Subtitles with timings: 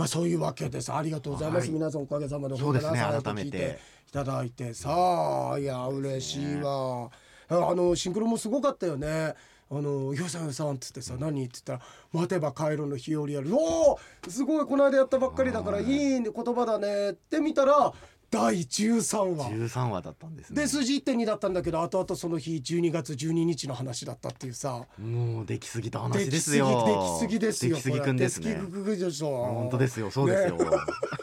[0.00, 0.90] まあそういうわけです。
[0.90, 1.70] ありがとうございます、はい。
[1.72, 3.78] 皆さんおかげさまで本当に朝改めて。
[4.06, 4.72] 聞いただいて。
[4.72, 7.10] さあいや嬉しいわ、
[7.50, 9.34] あのシンクロもすごかったよね。
[9.70, 15.84] あの「よさんよさん」っつってさ「何?」って言ったら「待てば帰るの日和やる」「おおすごいこの間やったばっかりだからい。
[15.84, 17.92] い言葉だね」って見たら
[18.30, 19.50] 第13話。
[19.50, 20.62] 13話だったんですね。
[20.62, 24.84] で数字1.2だったんだけど後々その日12月12日の話だったっていうさ。
[24.98, 28.60] もうできすぎた話ですすよできすぎですよできすぎくんですね。
[28.60, 30.10] 本当ですよ。
[30.10, 30.64] そうですよ、ね。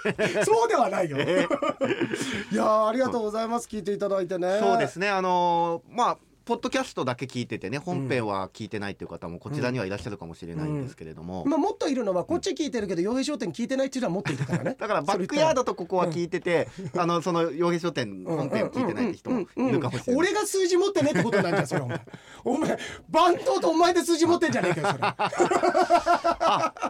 [0.43, 1.17] そうではないよ。
[1.17, 3.67] いやーありがとうございます。
[3.67, 4.59] 聞いていただいてね。
[4.59, 5.07] そうですね。
[5.09, 14.77] あのーまあポッドキャストだけ聞いててね本編は聞いてないっていう方もこちらにはいらっしゃるかもしれないんですけれども、まあもっといるのはこっち聞いてるけど洋平商店聞いてないっていうのはもっといるからね。
[14.79, 20.21] だからバックヤードとここは聞いてて、あのその洋平書店本編を聞いてないって人もいるかもしれない。
[20.21, 21.51] 俺が数字持ってねってことなん。
[21.51, 22.01] だよそれお前。
[22.45, 22.79] お前
[23.09, 24.51] 番頭とお前で数字持ってん。
[24.53, 24.97] じゃねえかよそ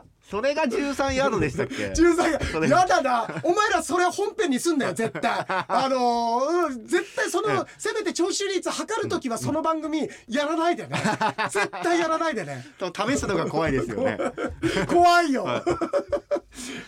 [0.04, 0.17] れ。
[0.30, 1.88] それが13ヤードでしたっけ？
[1.95, 2.70] 13それ。
[2.70, 3.27] やだな。
[3.44, 5.45] お前らそれ本編にすんなよ 絶対。
[5.47, 10.95] あのーうん絶対そのせめて聴取率測るときはその番組やらないでね。
[11.50, 12.66] 絶対やらないでね。
[12.80, 14.17] 試すのが怖いですよね。
[14.88, 15.45] 怖いよ。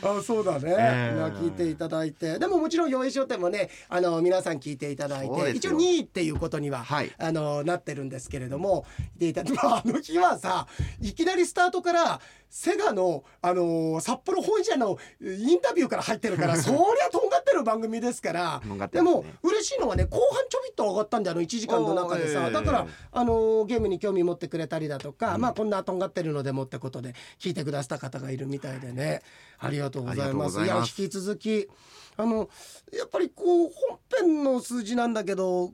[0.02, 2.40] あそうだね、ええまあ聞いていただいて。
[2.40, 7.12] でももちろん洋平商店もねあの皆さん聞いていただいて一応2位っていうことには、はい。
[7.18, 8.86] あのなってるんですけれども
[9.18, 10.68] でいたまあ、あの日はさ
[11.02, 18.62] いきなりスタートからセガの、あの札幌本社のインタビューから入ってるから そりゃとんがってる番組ですから。
[18.66, 18.88] ね。
[18.92, 29.22] でも嬉しいのはね後半ちょびっと上がったんだよあの1時間の中でさ、ええだからあのゲームに興味持ってくれたりだとか、まあこんなとんがってるのでもってことで聞いてくださった方がいるみたいでね。
[29.60, 30.60] ありがとうございます。
[30.62, 31.70] いや引き続き
[32.18, 32.50] あの
[32.92, 35.74] やっぱりこう本編の数字なんだけど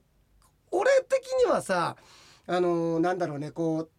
[0.71, 1.95] 俺的にはさ
[2.47, 3.94] あのなんだろうねこうあ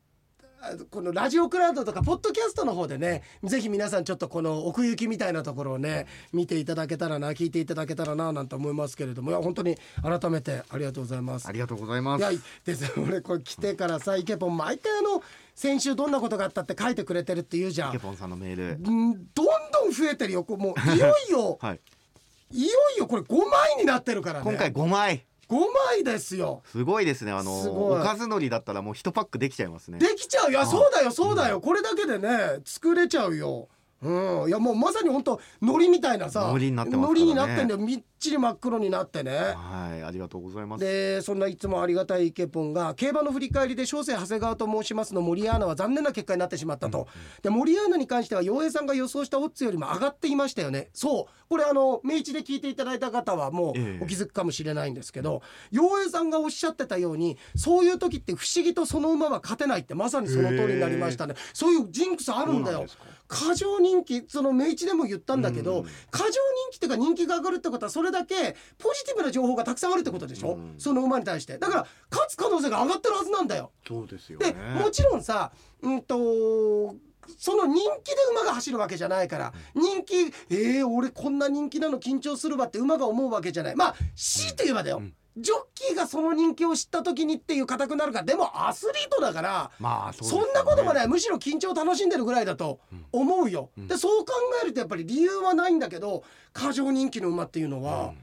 [0.90, 11.52] このラジオクラウドとかポッドキャストの方でねぜひ皆さんちょっとこの奥行きみたいなところをね見ていただけたらな聞いていただけたらななんて思いますけれどもいや本当に改めてありがとうございますあ。
[11.52, 12.20] りがとうございます。
[12.20, 15.22] いやです俺これ来てからさイケポン毎回あの
[15.54, 17.98] 先週どんなことがあったって書いてくれてるって言うじゃんケ。
[17.98, 18.64] ポンさんのメール。
[18.72, 21.80] うんどんどん増えてるよもういよいよはい。
[22.52, 25.24] いよいよこれ5枚になってるからね今回5枚。
[25.48, 25.54] 5
[25.88, 26.62] 枚ですよ。
[26.64, 27.32] すごいですね。
[27.32, 29.98] あのおかず海苔だったらもう一パックできちゃいますね。
[29.98, 30.50] できちゃう。
[30.50, 33.68] いやそうだよそうだよ、これだけでね作れちゃうよ
[34.06, 34.48] うん。
[34.48, 37.26] いやもうまさに本当海苔みたいなさ海苔になってますからね。
[37.26, 37.80] になってんだよ。
[37.80, 39.32] みっちり真っ黒になってね。
[39.32, 40.84] はい、ありがとうございます。
[40.84, 47.08] でそんないつもありがたいイケポンが競馬の振り返りで小生長谷川と申しますの森アーナは残念な結果になってしまったと、
[47.42, 50.90] で森アーナに関しては洋平さんが予想したオッズよりも上がっていましたよね。
[50.92, 51.32] そう。
[51.48, 53.98] これあの明治で聞いていただいた方はもええ。
[54.00, 61.34] うお気づくかもしれないんですけど洋平さんがおっしゃってたようにそういう時って不思議とその馬は勝てないってまさにその通りになりましたね。
[61.52, 62.78] そういうジンクスあるんだよ。
[62.78, 66.36] そうなんですか過剰人気その明治でも言ったんだけど、過剰人
[66.70, 70.74] 気っていうか人気が上がるってことはそれだけポジティブな情報がたくさんあるってことでしょ、うん。
[70.78, 71.58] その馬に対して。
[71.58, 73.72] だから勝つ可能性が上がってるはずなんだよ。
[73.86, 74.54] そうですよでね。
[74.80, 76.94] もちろんさうんと
[77.38, 80.14] その人気で馬が走るわけじゃないから人気
[80.48, 83.76] えー、俺こんな人気なの緊張するわって馬が思うわけじゃない。
[83.76, 91.08] まあ強いて言えばだよ、うんジョッキーがその人気を知った時にっていう硬くなるからでもアスリートだからまあそうですそんなこともない。
[91.08, 92.80] むしろ緊張を楽しんでるぐらいだと
[93.12, 93.86] 思うよ、ん。
[93.86, 94.32] でそう考
[94.62, 98.14] えるとやっぱり理由はないんだけど過剰人気の馬っていうのは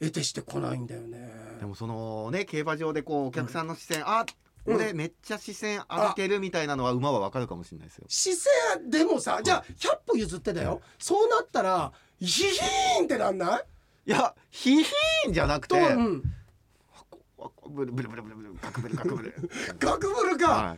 [0.00, 1.30] 得てしてこないんだよね。
[1.58, 4.24] でもそのね競馬場でこうお客さんの視線、あ
[4.66, 8.04] 俺めっちゃ視線浴びてるみたいなのは馬はわかるかもしれないですよ。
[8.08, 8.42] 姿
[8.90, 13.64] 勢でもさじゃあ100歩譲ってだよ、そうなったらヒヒーンってなんない？
[14.10, 16.22] いやヒヒーンじゃなくと、て、うん、
[17.68, 19.34] ブルブルブルブルブルガクブルガクブル。
[19.78, 20.76] ガクブル か、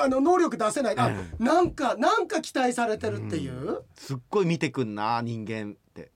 [0.00, 0.98] あの能力出せない。
[0.98, 6.10] あ、えなんかなんか期待されてるっていう、すっごい見てくんな人間って。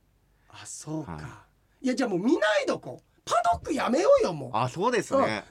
[0.49, 1.19] あそうか、、は
[1.82, 1.87] い。
[1.87, 3.00] やじゃあもう見ないどこ。
[3.25, 4.50] パドックやめようよもう。
[4.54, 5.44] あそうですうん、でね。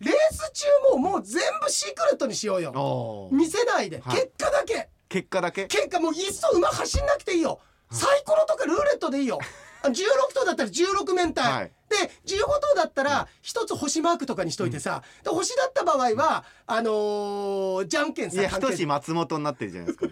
[0.00, 2.72] レース中ももう全部シークレットにしようよ。
[2.74, 3.34] おー。
[3.34, 4.16] 見せないで、はい。
[4.16, 4.90] 結果だけ。
[5.08, 5.66] 結果だけ？
[5.66, 7.58] 結果もういっそ馬走んなくていいよ。
[7.90, 9.38] サイコロとかルーレットでいいよ。
[9.42, 11.72] あ16頭だったら16面体、はい。
[11.88, 11.96] で
[12.26, 20.06] 15頭だったら一つ星マークとかにしといてさ、で星だった場合はあのーじゃんけんいやさ関係ひとし松本になってるじゃないですか。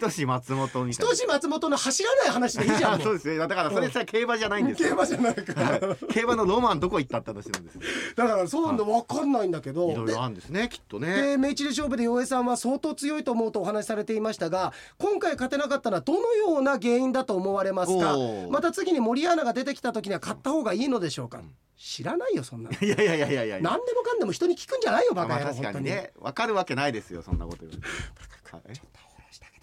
[0.00, 0.90] もうひとし松本みたいな。
[0.92, 2.98] ひとし松本の走らない話でいいじゃん。
[2.98, 3.36] も そううですね。
[3.38, 4.88] だからそれさ競馬じゃないんですよ。
[4.90, 6.12] 競馬じゃないから、はい。
[6.12, 7.80] 競馬のロマンどこ行ったって話なんですよ。
[8.16, 9.94] だからそういうの分かんないんだけど、い。
[9.94, 11.36] ろいでろあるんですねきっとね。
[11.36, 18.16] で明治で勝負で洋江さんは相当強いと思うとお話しされていましたが今回勝てなかったのはどのような原因だと思われますか？
[18.50, 21.40] また次に森アナが出てきた時には買った方がいいのでしょうか、
[21.78, 22.76] 知らないよそんなの。
[22.86, 23.58] いやいやいやいやいや。
[23.60, 26.12] 何でもかんでも人に聞くんじゃないよバカ野郎まあ確かにね。
[26.20, 28.82] わかるわけないですよそんなこと言われて。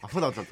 [0.07, 0.45] そうだそう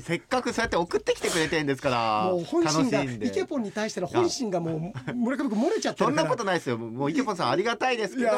[0.00, 8.30] せっかくそうやって送ってきてくれてんですからもう本心がイケポンに対しての本心がもう村上君漏れちゃってそんるからなことないですよもう池本さんありがたいですけいど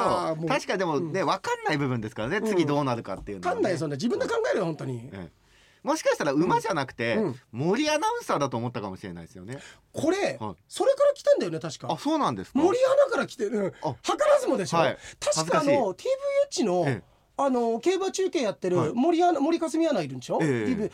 [0.49, 5.41] 確かにでもね分かんない部分ですからね次どうなるかっていうのはね分かんないよそんな自分で考えるよ本当にええ
[5.83, 9.59] もしかしたら馬じゃなくて、うん森アナウンサーだと思ったかもしれないですよね
[9.93, 17.10] これはいそれから来たんだよね確かあそうなんですか森アナから来てる、うん、図あらずもでしょ、はい確かあの TVH の、ええ
[17.43, 18.87] あの競馬中継やってはい。
[18.89, 20.67] る森アナ森かすみアナいるんでしょ、ええ。
[20.67, 20.91] TV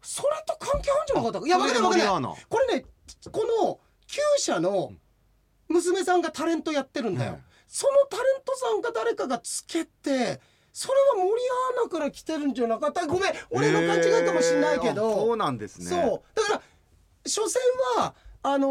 [0.00, 1.40] それと関係あるんじゃなかった？
[1.40, 2.34] かいや分かんない分かんない森アナ。
[2.48, 2.84] これね
[3.32, 4.92] この厩舎の
[5.68, 7.40] 娘さんがタレントやってるんだよ、はい
[7.70, 10.40] そのタレントさんか誰かがつけて
[10.72, 11.42] それは森
[11.80, 13.06] アナから来てるんじゃなかった？
[13.06, 15.84] ごめん俺の勘違いかもしれないけど、えーあそうなんですね。
[15.86, 16.22] そう。
[16.34, 16.62] だから
[17.26, 17.60] 所詮
[17.98, 18.68] はあの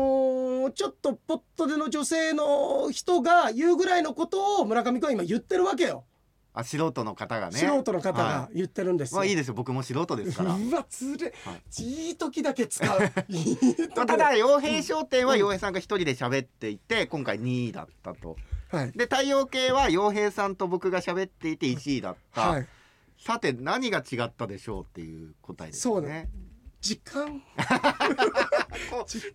[0.70, 6.06] ーちょっとポットでの女性の人が言うぐらいのことを村上君は今言ってるわけよ、
[6.60, 7.60] あ素人の方がね。
[7.60, 9.18] 素人の方はが言ってるんですよ。
[9.18, 10.56] まあいいですよ僕も素人ですから。
[10.56, 11.84] うわつれ、はい。
[11.84, 13.00] いい時だけ使う。
[13.94, 18.38] た だ洋平商店は洋平さんが一人で喋っていて今回2位だったと。
[18.72, 18.92] はい。
[18.94, 22.68] で太陽系は洋平さんと僕が喋っていて1位だった、はい。
[23.20, 26.28] さて何が違ったでしょうっていう答えですそうね
[26.82, 27.42] 時間。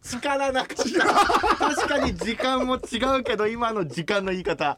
[0.03, 0.85] 力なかった。
[1.77, 4.77] 確かに時間も違うけど今の時間の言い方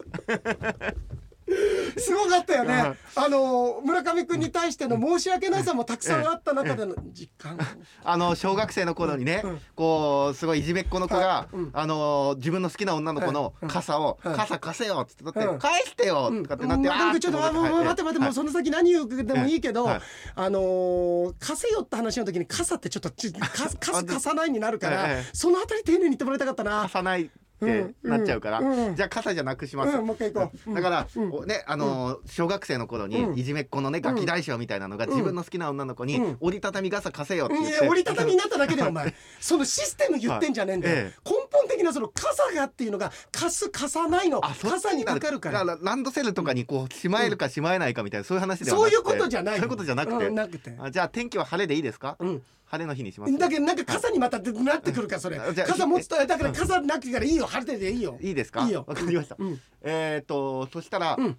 [1.99, 2.69] すごかったようん。
[2.69, 2.95] ね。
[3.17, 7.59] あの村上君に対しての申し訳なさもたくさんあった中での時間。
[8.05, 9.61] あの小学生の頃にね、うん。
[9.75, 13.71] こうすごいいじめっ子の子が、あの自分の好きな女の子のはい。
[13.71, 14.37] 傘を、はい。
[14.37, 15.59] 傘貸せよっつってだって、うん。
[15.59, 16.43] 返してようん。
[16.43, 19.57] とかってなって、ちょっと、あもうもう待って待って、もうその先何言うでもい。
[19.57, 20.01] いけど、はい。
[20.37, 25.31] あのー貸せよって話の時に傘ってちょっと貸す貸さないになるから、ええ。
[25.33, 26.83] そのあたり丁寧に言ってもらいたかったな。
[26.83, 26.93] 貸。
[26.93, 27.31] さない
[27.63, 31.07] ってなっちゃうから、じゃあ傘じゃなくします、だから、
[31.47, 33.39] ねあのー小学生の頃に、うん。
[33.39, 36.37] いじめっ子のねガキ大将みたいなのが、自分の好きな女の子に、うん。
[36.41, 39.15] 折りたたみ傘貸せよってうん言って、折りたたみになっただけでお前。
[39.41, 41.13] そのシステム言ってんじゃねえんだよ、根
[41.51, 42.99] 本的なその傘がっていうの。
[42.99, 44.41] が貸す貸さないの。
[44.41, 45.65] 傘にかかるから。
[45.65, 48.97] だランドセルとかにこうしまえるかしまえないかみたいなそういう話ではなくて。
[48.97, 50.75] そういうことじゃないそういうことじゃなくて、うんなくて。
[50.79, 52.43] あじゃあ天気は晴れでいいですか、うん
[52.75, 55.39] 晴れの日にしますだけどなんか傘にまたなってくるからそれ。
[55.39, 57.47] 傘持つとだから傘なくてからいいよ。
[57.47, 58.19] 晴れてていいよ。
[58.21, 58.65] いいですか？
[58.65, 58.85] いいよ。
[58.87, 59.61] わかりました、うん。
[59.83, 61.39] えっ、とそしたら、うん。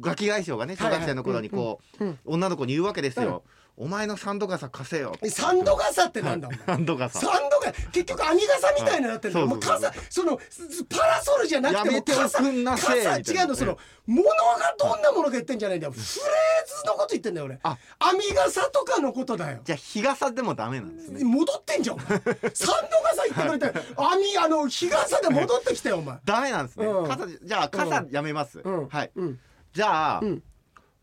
[0.00, 3.44] ガキ大将がね小学生の頃にこう、女の子に言うわけですよ、
[3.76, 5.16] お前のサンド傘貸せよ。
[5.22, 6.60] えサンド傘ってなんだお前。
[6.66, 7.20] サンド傘。
[7.20, 9.46] サンドが結局網傘みたいになってるんだよ。
[9.46, 15.92] はいもう傘そのすパラソルじゃなくても傘傘違うのその物がどんなものが言ってんじゃないんだよ。
[15.92, 17.58] フレーズのこと言ってんだよ俺。
[17.62, 17.78] あ。
[17.98, 19.60] 網傘とかのことだよ。
[19.64, 21.24] じゃあ日傘でもダメなんですね。
[21.24, 21.98] 戻ってんじゃん。
[21.98, 26.18] サンド傘言ってくれて網あの日傘で戻ってきたよお前。
[26.24, 27.08] ダメなんですね、うん。
[27.08, 28.88] 傘じゃあ傘やめます、うん。
[28.88, 29.10] はい。
[29.16, 29.40] うん。
[29.72, 30.42] じゃあ、うん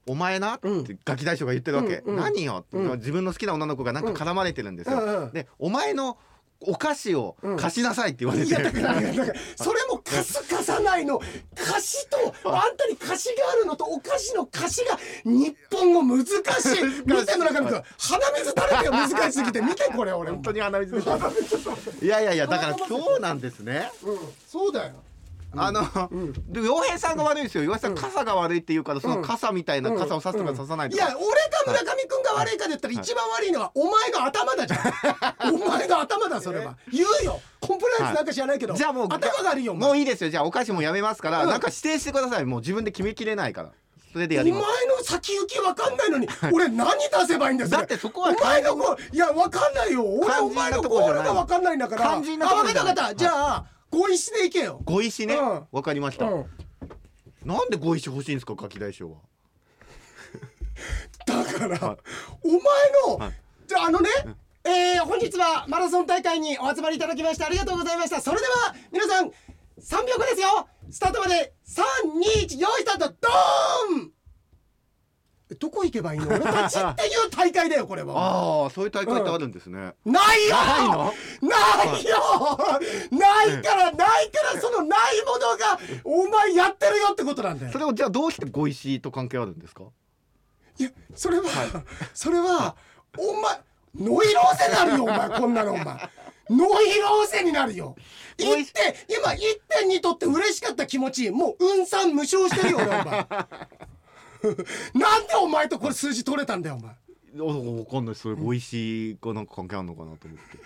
[0.08, 1.00] お前なってうん。
[1.06, 2.22] ガキ大将が言ってるわけ、うんうん。
[2.22, 2.64] 何よ？
[2.68, 2.98] って、うん。
[3.00, 5.32] 自分の好きな女の子がなんか絡まれてるんですよ、うんうん。
[5.32, 6.18] でお前の
[6.62, 7.58] お菓子をうん。
[7.58, 11.22] 貸しなさいって言われて、いやだからだからそれも貸す貸さないの。
[11.56, 16.34] 貸しとあんたに貸しがあるのとお菓子の貸しが日本語難しい。
[17.06, 19.62] 見て村上君鼻水垂れてよ難しすぎて。
[19.62, 20.98] 見てこれ俺本当に鼻水
[22.04, 23.90] いやいやいやだからそうなんですね。
[24.04, 24.18] うん。
[24.46, 24.96] そうだよ
[25.56, 25.82] あの、
[26.48, 27.64] で洋平さんが悪いですよ。
[27.64, 34.78] 洋平さん傘が悪いって言うからその傘みたいな傘を差すとか差さないとか、いや俺か村上君が悪いかで言ったら一番悪いのはお前の頭だじゃ
[35.50, 35.56] ん。
[35.56, 36.78] お前の頭だそれは。
[36.92, 37.42] 言うよ。
[37.62, 40.30] コンプライアンスなんか知らないけどじゃあもう頭が悪いよもういいですよ。
[40.30, 41.50] じゃあお菓子もやめますから、うん。
[41.50, 42.46] なんか指定してください。
[42.46, 43.72] もう自分で決めきれないから。
[44.12, 44.88] それでやお前ります。
[44.98, 47.78] の先行きわかんないのに俺何出せばいいんだよれ。
[47.78, 50.04] だってそこはお前のこういやわかんないよ。
[50.04, 52.14] 俺お前のゴールがわかんないんだから。
[52.14, 53.16] あ分かった分かった。
[53.16, 54.82] じゃあご一緒でいけよ。
[54.84, 55.36] ご石ね？
[55.36, 55.68] うん。
[55.72, 56.46] わ、かりました、うん。
[57.46, 58.56] なんでご石欲しいんですか？
[58.56, 59.18] ガキ大将は。
[61.26, 61.98] だから、はい。
[62.44, 62.60] お前
[63.18, 63.34] の、はい。
[63.68, 64.10] じゃああのね、
[64.64, 68.22] えー本日はマラソン大会にお集まりいただきましてありがとうございました。
[68.22, 70.68] それでは皆さん3秒後ですよ。
[70.92, 73.16] スタートまで321用意スタート。
[73.22, 74.19] ドーンえ
[75.58, 76.28] どこ行けばいいの？
[76.28, 78.14] 俺たちっていう大会だよこれは。
[78.16, 80.56] ああそういう大会ってあるんですね、ないよ！
[80.56, 81.14] ないの？
[81.42, 81.56] な
[82.00, 82.18] いよ！
[83.12, 87.72] ないからないからそのないものがお前やってるよってことなんだよ。
[87.72, 89.86] それをじゃあどうしてご石と関係あるんですか？
[90.78, 91.46] いやそれは、
[92.14, 92.76] それは
[93.18, 93.60] お前
[93.96, 95.86] ノイローゼになるよお前こんなのお前。
[96.52, 97.96] ノイローゼになるよ。
[98.42, 99.38] おい1点今1
[99.68, 103.28] 点にとって嬉しかった気持ちもう運算無償してるよ俺お前
[104.94, 106.96] なんでお前とこれ数字取れたんだよお前。
[107.40, 108.16] おわかんない。
[108.16, 110.60] それご石がなんか関係あるのかなと思って。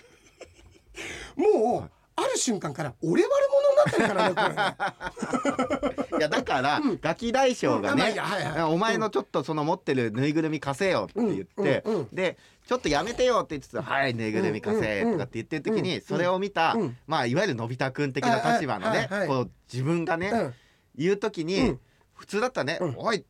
[1.36, 8.62] もう、ある瞬間から俺悪者にななってるからねこれ いやだから、ガキ大将がねいやはいはい。
[8.62, 12.08] お前のちょっとその持ってるぬいぐるみ貸せよって言って、うんうんうん。
[12.12, 16.96] でちょっとやめてよって言ってたらはいぬいぐるみ貸せうんうんとかって言ってる時に、それを見た、うん。
[17.06, 19.28] まあいわゆるのび太くん的な立場のね、はいはいはい。
[19.28, 20.54] こう自分がね、うん。
[20.96, 21.80] 言う時に、うん。
[22.14, 22.94] 普通だったらね、うん。
[22.96, 23.24] おいうん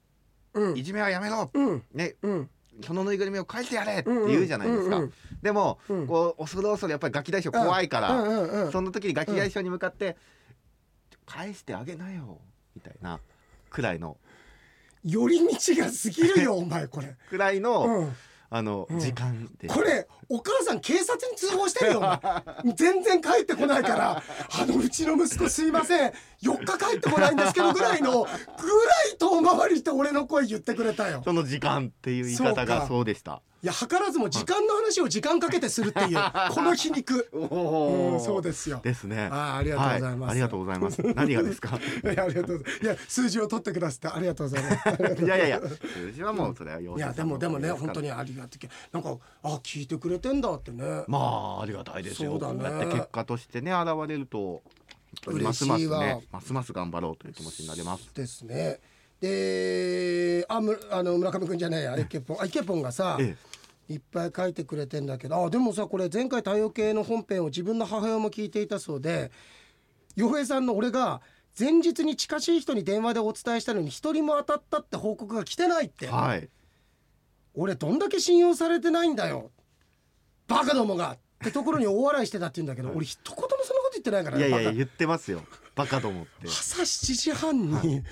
[0.75, 1.83] いじめはやめろ、うん。
[1.93, 2.15] ね。
[2.23, 2.51] うん。
[2.83, 5.01] そのぬいぐるみを返してやれって言うじゃないですか、
[5.43, 6.07] でも、うん。
[6.07, 8.29] こう恐る恐るやっぱりガキ大将怖いから、うん。
[8.29, 8.65] うん。
[8.67, 8.73] うん。
[8.73, 10.17] その時にガキ大将に向かって、
[11.27, 12.41] 返してあげなよ
[12.75, 13.21] みたいな
[13.71, 14.17] くらいの。
[15.05, 18.17] 寄り道が過ぎるよお前これ、 くらいの、うん、
[18.51, 19.01] あの、うん。
[19.01, 22.21] 時間でこれお母さん警察に通報してるよ
[22.77, 24.23] 全然帰ってこないから。
[24.61, 26.13] あのうちの息子すいません。
[26.43, 31.23] 4日帰ってこないんですけどぐらいのぐらい遠回りして俺の声言ってくれたよ。
[31.25, 33.43] その時間っていう言い方がそうでした。
[33.63, 36.19] いや図らずも時間の話を時間かけてするっていう
[36.53, 37.31] この皮肉。
[37.33, 38.81] おうんそうですよ。
[38.85, 39.29] ですね。
[39.33, 40.21] あーありがとうございます。
[40.21, 41.03] はありがとうございます。
[41.15, 41.79] 何がですか？
[42.13, 42.85] いやありがとうございます。
[42.85, 45.25] いや数字を取ってくださってありがとうございます。
[45.25, 48.71] いやいやいや、数字はもうそれは用いやでもでもね本当にありがたい。
[48.93, 52.33] なんかあ聞いてくれてんだってねまあありがたいですよ。
[52.33, 54.63] そうだねこうやって結果としてね現れると。
[55.27, 58.13] ますますね、ますます頑張ろうという気持ちになります。
[58.15, 58.81] ですね
[59.21, 63.37] であむあの村上くんじゃないやイケポンあイケポンがさ、え
[63.89, 69.31] いっぱい書いてくれてんだけどあでもさこれ前回太陽系の本編を自分の母親も聞いていたそうで
[70.17, 71.21] 洋平さんの俺が
[71.59, 76.49] 前日に近しい人に電話でお伝えしたのに一人も当たったって報告が来てないって、はい。
[77.55, 79.53] 俺どんだけ信用されてないんだよ
[80.49, 85.43] バカどもがってところに大笑いしてたって言うんだけど俺一言もそんなこと言ってないからねバカいやいや言ってますよ。
[85.75, 86.31] バカと思って。
[86.47, 88.03] 朝7時半に、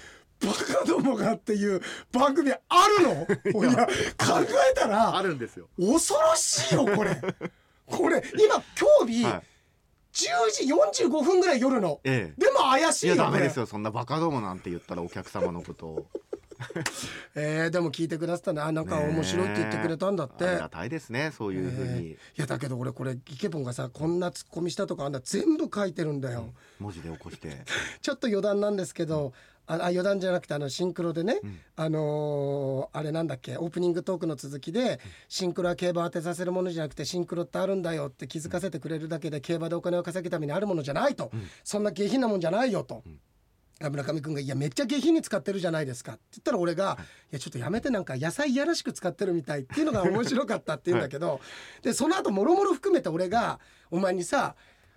[0.40, 2.58] バカどもがっていう番組あ
[2.98, 3.12] るの？
[3.68, 5.68] いや考えたらあるんですよ。
[5.78, 7.16] 恐ろしいよこれ
[7.86, 9.42] これ今今日日、は
[10.12, 12.40] 10時45分ぐらい夜のええ。
[12.40, 13.66] でも怪しいやいよこれダメですよ。
[13.66, 16.06] そんなバカどもなんて言ったらお客様のことを。
[17.34, 18.60] えーでも聞いてくださったね。
[18.60, 21.32] あなんか面白いって言ってくれたんだって、ありがたいですね。
[21.36, 22.00] そういうふうえー。
[22.00, 27.64] にいやだけど俺これイケポンがさこんなツッコミしたとかあんな全部書いてるんだよ、文字で起こして。
[28.00, 29.32] ちょっと余談なんですけど、
[29.66, 31.40] ああ余談じゃなくてあのシンクロでね、
[31.76, 41.30] あのーあれなんだっけオープニングトークの続きで、シンクロは競馬を当てさせるものじゃなくてシンクロってあるんだよって気づかせてくれるだけで競馬でお金を稼ぐためにあるものじゃないと、
[41.64, 43.02] そんな下品なもんじゃないよと。
[43.90, 46.98] 村上君が「いやめっちゃ下品に使ってるじゃないですか」って言ったら俺が
[47.32, 47.34] 「い。
[47.34, 51.40] やちょっとやめてなんか野菜いやらしく使ってるみたい」っていうのが 面白かったって言うんだけど、
[51.82, 53.60] でその後もろもろ含めて俺が
[53.90, 54.54] お前にさ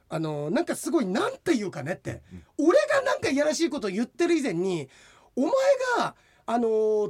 [0.10, 2.22] あのなんかすごいなんていうかねって、
[2.58, 4.90] 俺がなんかいやらしいことを言ってる以前に
[5.36, 5.52] お前
[5.98, 6.16] が
[6.48, 6.68] あの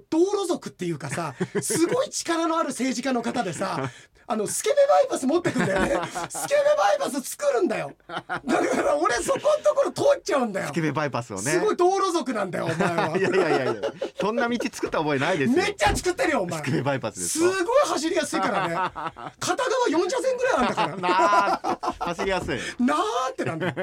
[0.09, 3.91] 道路族っていうかさ すごい力のある政治家の方でさ
[4.27, 5.89] あのスケベバイパス持ってくんだよね
[6.29, 8.41] スケベバイパス作るんだよだか
[8.81, 11.51] ら俺そこのところ通っちゃうんだよスケベバイパスをね。
[11.51, 13.81] すごい道路族なんだよお前はいやいやいやいや。
[14.19, 15.57] そんな道作った覚えないですよ。
[15.63, 17.63] めっちゃ作ってるよお前スケベバイパスですすか。
[17.63, 18.75] ごい走りやすいからね
[19.39, 22.59] 片側4車線ぐらいあるんだから なあ走りやすい。
[22.83, 23.73] なーってなんだよ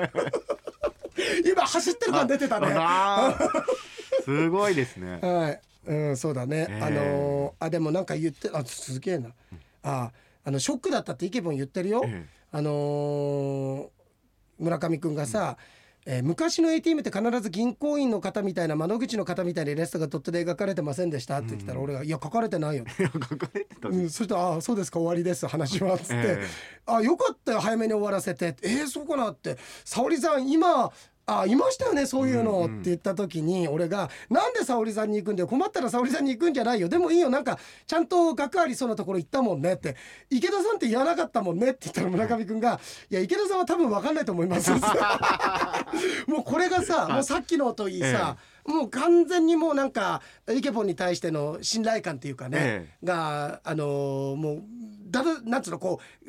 [1.44, 2.74] 今走ってる感出てたね
[4.24, 5.18] すごいですね。
[5.22, 6.66] はい、うん、そうだね。
[6.68, 9.30] ええあのーあ、でもなんか言って、あ、すげえな。
[9.82, 10.10] あ、
[10.44, 12.02] あのショックだったってイケボン言ってるよ。
[12.04, 12.28] ええ。
[12.52, 13.88] あのー
[14.58, 15.56] 村上くんがさ。
[16.04, 26.46] えー昔の ATM って必ず銀行員の方みたいな窓口の方みたいなイラストがドットで描かれてませんでしたって言ったら俺が「いや書かれてないよ」いやここでうん、そしたら「ああそうですか終わりです話は」っつって「ええ。
[26.86, 30.90] あよかったよ早めに終わらせて」えー、そうかなって「沙織さん今
[31.26, 36.88] あいましたよねそういうの」って言った時に俺が「なんで沙織さんに行くんだよ困ったら沙織さんに行くんじゃないよ。
[36.88, 39.96] でもいいよなんかちゃんと学ありそうなところ行ったもんね」って
[40.30, 44.70] 「池田さんって言わなかったもんね」って言ったら村上君が「いや池田さんは多分分かんないと思います」
[46.26, 54.62] もうこれがさもうさっきのといいさ、もう完全にもうなんかイケポンに対しての信頼感っていうかね、えがあのーもう
[55.10, 56.26] だだなんつうのこう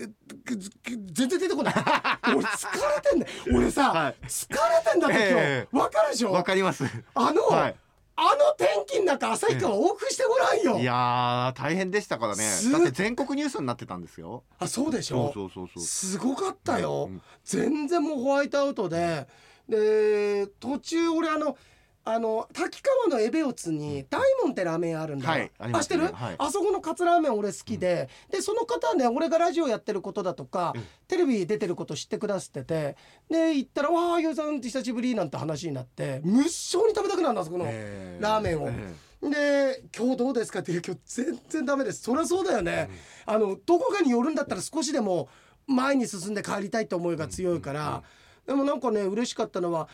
[1.13, 1.73] 全然出てこない。
[2.27, 3.31] 俺疲れてんだよ。
[3.57, 4.15] 俺さ、はい。
[4.27, 6.31] 疲れてんだって今日、えわかるでしょ？
[6.31, 6.83] わかります。
[7.13, 7.75] あの、はい。
[8.15, 12.43] あの天気の中旭川往復してごらんよ、いやー大変でしたからね。
[12.43, 15.31] すだって全国ニュースになってたんですよあそうでしょ？
[15.33, 17.21] そうそうそうすごかったよ、うん。
[17.43, 19.27] 全然もうホワイトアウトで。
[19.67, 21.57] で途中俺あの
[22.05, 26.35] あの滝川のエベオツに大門ってラーメン屋あるんだよ、はいあります知ってる、ねはい。
[26.37, 30.83] あそこのカツラーメン俺好きで、でその方はね俺がラジオやってることだとか、うん。
[31.07, 32.97] テレビ出てること知ってくださってて
[33.29, 37.65] で行ったら「わあゆうさん久しぶり」なんて話になって無性に食べたくなるんだあそこの。
[37.67, 38.69] えラーメンを。
[38.69, 38.93] え
[39.29, 42.01] で今日どうですかっていう今日全然ダメです。
[42.01, 42.89] そりゃそうだよね、
[43.25, 45.29] あのどこかに寄るんだったら少しでも
[45.65, 48.03] 前に進んで帰りたいって思いが強いから、
[48.45, 49.87] でもなんかね嬉しかったのは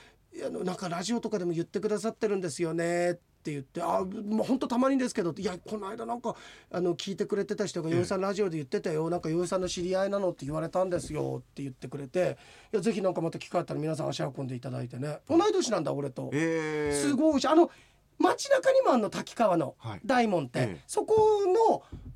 [0.46, 6.36] あのなんかラジオとかでも言ってくださってるんですよねって言って「あもう本当たまにですけど」いやこの間なんか
[6.72, 12.38] あの聞いてくれてた人が「洋、え、さんラジオで言ってたよなんか洋さんの知り合いなのって言われたんですよ」って言ってくれて
[12.72, 15.20] 「いやぜひなんかまた機会あったら皆さん足運んでいただいてね。
[15.30, 17.72] 同い年なんだ俺と、えー、すごいしあの
[18.20, 20.82] 街中にもあんの滝川の大門って、はいええ。
[20.86, 21.16] そこ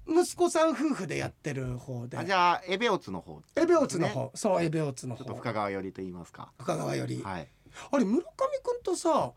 [0.06, 2.18] の息子さん夫婦でやってる方で。
[2.18, 5.24] あじゃあエベオツの方エベオツの方、そうエベオツの方。
[5.24, 6.52] ちょっと深川寄りと言いますか。
[6.60, 7.48] 深川より、はい
[7.92, 8.24] あれ村上
[8.64, 9.32] くんとさ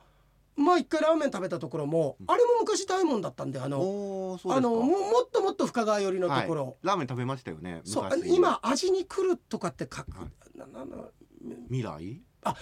[0.56, 10.96] まあ一回ラーメン食べたところも、あれも昔大門だったんであのあのももっともっと深川寄りのところ、はい、ラーメン食べましたよねそう今味に来るとかって書く、はななな
[11.68, 12.22] 未来？
[12.42, 12.54] あ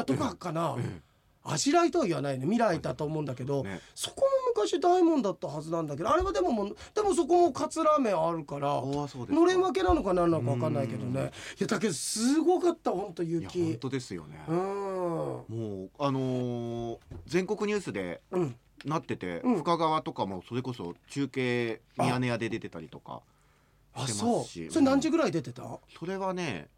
[0.00, 1.00] あとかかな、え
[1.44, 2.44] 味来とは言わないね。
[2.44, 3.80] 未来だと思うんだけど、えね。
[3.94, 11.30] そこも昔大門だったはずなんだけどあれはでももうでもそこもカツラーメンあるからのれん分けなのか何なのか分かんないけどね。
[11.58, 14.56] いやだけどすごかった本当いや本雪当ですよね、うん。
[14.56, 18.56] もうあのー全国ニュースでうん。
[18.84, 19.56] なってて、うん。
[19.56, 23.20] 深川とかもそれこそ中継ミヤネ屋で出てたりとか
[23.94, 24.70] あしてますし。
[24.70, 25.62] それ何時ぐらい出てた？
[25.98, 26.68] それはね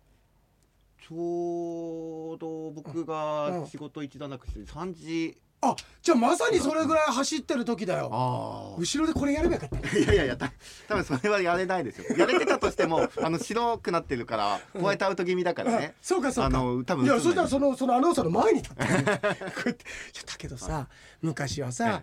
[1.07, 8.09] ちょうど僕が仕事一段落して3時、あじゃあまさにそれぐらい走ってる時だよ。
[8.13, 9.79] あ後ろでこれやればよかった。
[9.99, 10.53] いやいやいやた
[10.87, 12.17] 多分それはやれないですよ。
[12.17, 20.87] やれてたとしても あの白くなってるからホワイトアウト気味だからね、そうかそうあかの多分いやそしたらそのそのアナウンサーの前に立ってこうやだけどさ
[21.23, 22.03] 昔はさ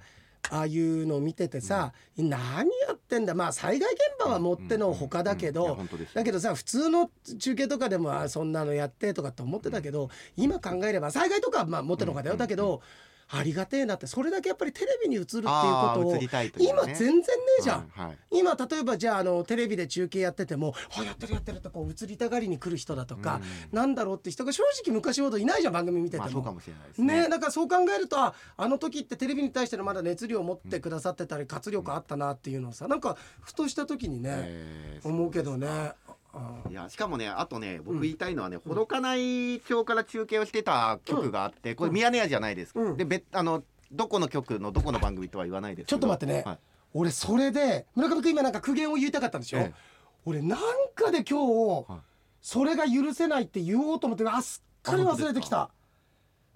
[0.52, 2.40] ああいうの見ててさ、何
[2.88, 3.34] やってんだ。
[3.34, 5.78] まあ災害現場はもってのほかだけど
[6.14, 7.10] だけどさ普通の
[7.40, 12.34] 中継とかでもあそんなのやってとかって思ってたけど今考えれば災害とかはまあもってのほかだよ。
[12.34, 12.40] うん。
[12.40, 12.82] だけど
[13.30, 15.50] ありがてえなってそれだけやっぱりテレビに映るっていうこ
[15.96, 16.30] とをね
[16.60, 17.24] 今全然ね
[17.60, 17.90] えじゃん。
[17.90, 23.40] はいはい今例えばじゃああのテレビで中継やってても「あやってるやってる」とこう映りたがりに来る人だとか、
[23.72, 26.24] なんだろうって人が正直昔ほどいないじゃん番組見てても。
[26.24, 35.94] まあそうかもしれないですねねだからそう考えるとああの時ってテレビに対してのまだ熱量を持ってくださってたり活力あったなっていうのをさなんかふとした時にね、えー思うけどね。
[36.36, 42.74] あいやしかもねあとね僕言いたいのはね、ほどかない町から中継をしてた局があって、これミヤネ屋じゃないです。
[42.74, 42.98] か、うん。
[42.98, 45.88] で別あのどこの局のどこの番組とは言わないです。
[45.88, 46.58] ちょっと待ってねはい。
[46.94, 49.74] 俺それで村上君今なんか苦言を言いたかったんでしょ、ええ。
[50.26, 50.60] 俺なん
[50.94, 51.40] かで今
[51.86, 52.00] 日、はい。
[52.42, 55.70] それが許せないって言おうと思ってあすっかり忘れてきた。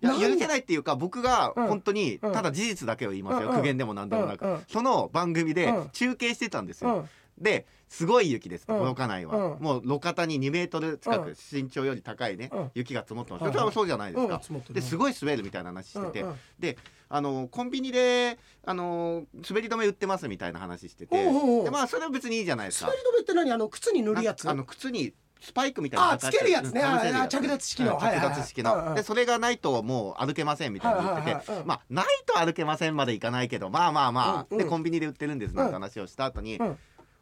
[0.02, 1.68] いや許せないっていうか僕がうん。
[1.68, 2.34] 本当にうん。
[2.34, 4.64] ただ事実だけを言いますよ、うん苦言でも何でもなく、うんうん。
[4.68, 5.90] その番組でうん。
[5.92, 8.78] 中継してたんですよ、うんですごい雪ですうん。
[8.78, 9.64] 届かないは、うん。
[9.64, 11.36] もう路肩に2メートル近くうん。
[11.52, 12.72] 身長より高いね、うん。
[12.76, 13.52] 雪が積もってます、うん。
[13.52, 16.26] それはそうじゃないですか、ですごい滑るみたいな話してて、
[16.60, 16.78] で
[17.10, 21.16] あのコンビニであの滑り止め売ってますみたいな話してて、
[21.64, 22.88] でまあそれは別にいいじゃないですか。
[22.88, 23.52] 滑り止めって何？
[23.52, 24.50] あの靴に塗るやつ。
[24.50, 26.82] あの靴にスパイクみたいなのあつけるやつね。
[27.30, 27.98] 着脱式の。
[27.98, 36.78] 着脱式の、でそれがないともう歩けませんみたいなの言ってて、まあないと歩けませんまでいかないけどまあまあまあ、でコンビニで売ってるんですなんて話をした後に、うん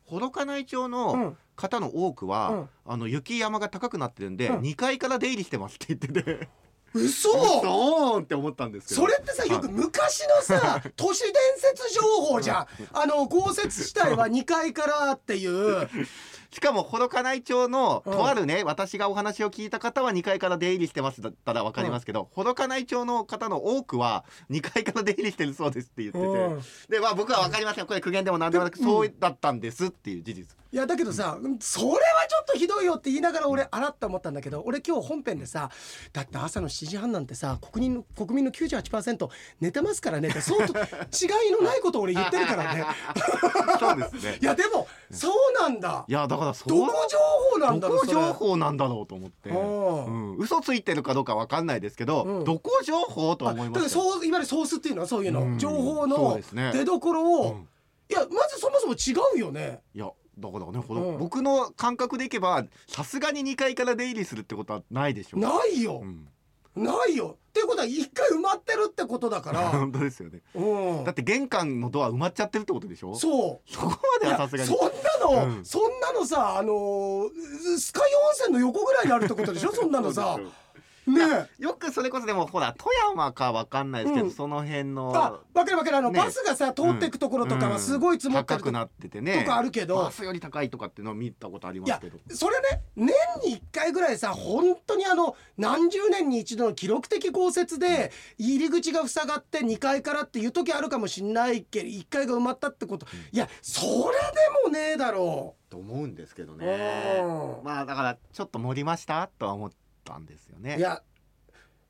[0.08, 1.38] 幌加内町うのん。
[1.56, 2.70] 方の多くは、うん。
[2.86, 4.60] あの雪山が高くなってるんで、うん。
[4.62, 6.50] 2階から出入りしてますって言ってて。
[6.94, 7.30] 嘘！
[7.32, 9.02] そうって思ったんですけど。
[9.02, 12.68] それってさよく昔のさ 都市伝説情報じゃん。
[12.94, 15.90] あの豪雪地帯は2階からっていう
[16.52, 18.14] しかも幌加内町のうん。
[18.14, 26.62] とあるね、私がお話を聞いた方は2階から出入りしてますだったら分かりますけど、幌加内町の方の多くは2階から出入りしてるそうですって言ってて、うん。
[26.90, 27.86] でまあ僕は分かりません。
[27.86, 35.70] これ苦言でも何でもなく、そうだったんですっていう事実いやだけどさそれはちょっとひどいよって言いながら俺あらって思ったんだけど俺今日本編でさ
[36.12, 39.30] だって朝の7時半なんてさ国民の国民の98%
[39.62, 40.74] 寝てますからねってそうと
[41.12, 42.86] 違いのないことを俺言ってるからね。
[43.80, 44.40] そうですね。
[44.42, 46.06] いやでもそうなんだ。
[46.08, 47.18] いやだからそうどこ情
[47.54, 52.44] 報なんだろうどこ情報なんだろうと思って、うんうん、嘘ついてるかどうか分かんないですけど、うん。
[52.44, 53.90] どこ情報と思いますよ。
[53.90, 55.58] そういわゆるソースっていうのはそういうの、うん。
[55.58, 56.40] 情報の
[56.74, 57.68] 出どころを、うん。
[58.10, 59.82] いやまずそもそも違うよね。
[59.94, 61.18] いやだからね、うん。
[61.18, 65.40] 僕の感覚でいけばさすがに2階から出入りするってことはないでしょう。
[65.40, 66.02] ないよ。
[66.04, 66.28] う、ん、
[66.84, 67.38] ないよ。
[67.50, 69.70] っていうことは一回埋まってるってことだから。
[69.72, 70.42] 本当ですよね。
[70.54, 71.04] うん。
[71.06, 73.16] だって玄関のドア埋まっちゃってるってことでしょ？
[73.16, 73.72] そう。
[73.72, 74.70] そこまではさすがに。
[74.70, 74.78] そん。
[74.80, 75.66] なの、うん。
[75.66, 79.74] そんなのさあのースカイ温泉の横ぐらいにあるってことでしょ？
[79.74, 80.38] そんなのさ
[81.08, 84.32] ね よくそれこそでもほら富山かわかんないですけど、うん。
[84.32, 85.98] その辺のあわかるわかる。
[85.98, 89.40] あの、ねバスがさ通っていくところとかはすごい積もってると高くなっててね。
[89.40, 89.98] とかあるけど。
[89.98, 92.18] バスより高いとかっていうのを見たことありますけど。
[92.30, 93.08] それね年
[93.46, 103.98] に1回ぐらいさ本当にあの何十年に一度の記録的豪雪で入り口が塞がって2階からっていう時あるかもしんないけど1階が埋まったってこと、いやそれで
[104.66, 107.20] もねえだろと思うんですけどう、ね。
[107.22, 107.64] うん。
[107.64, 109.30] まあだからちょっと盛りました？
[109.40, 109.72] とは思っ
[110.08, 110.78] たんですよね。
[110.78, 111.02] いや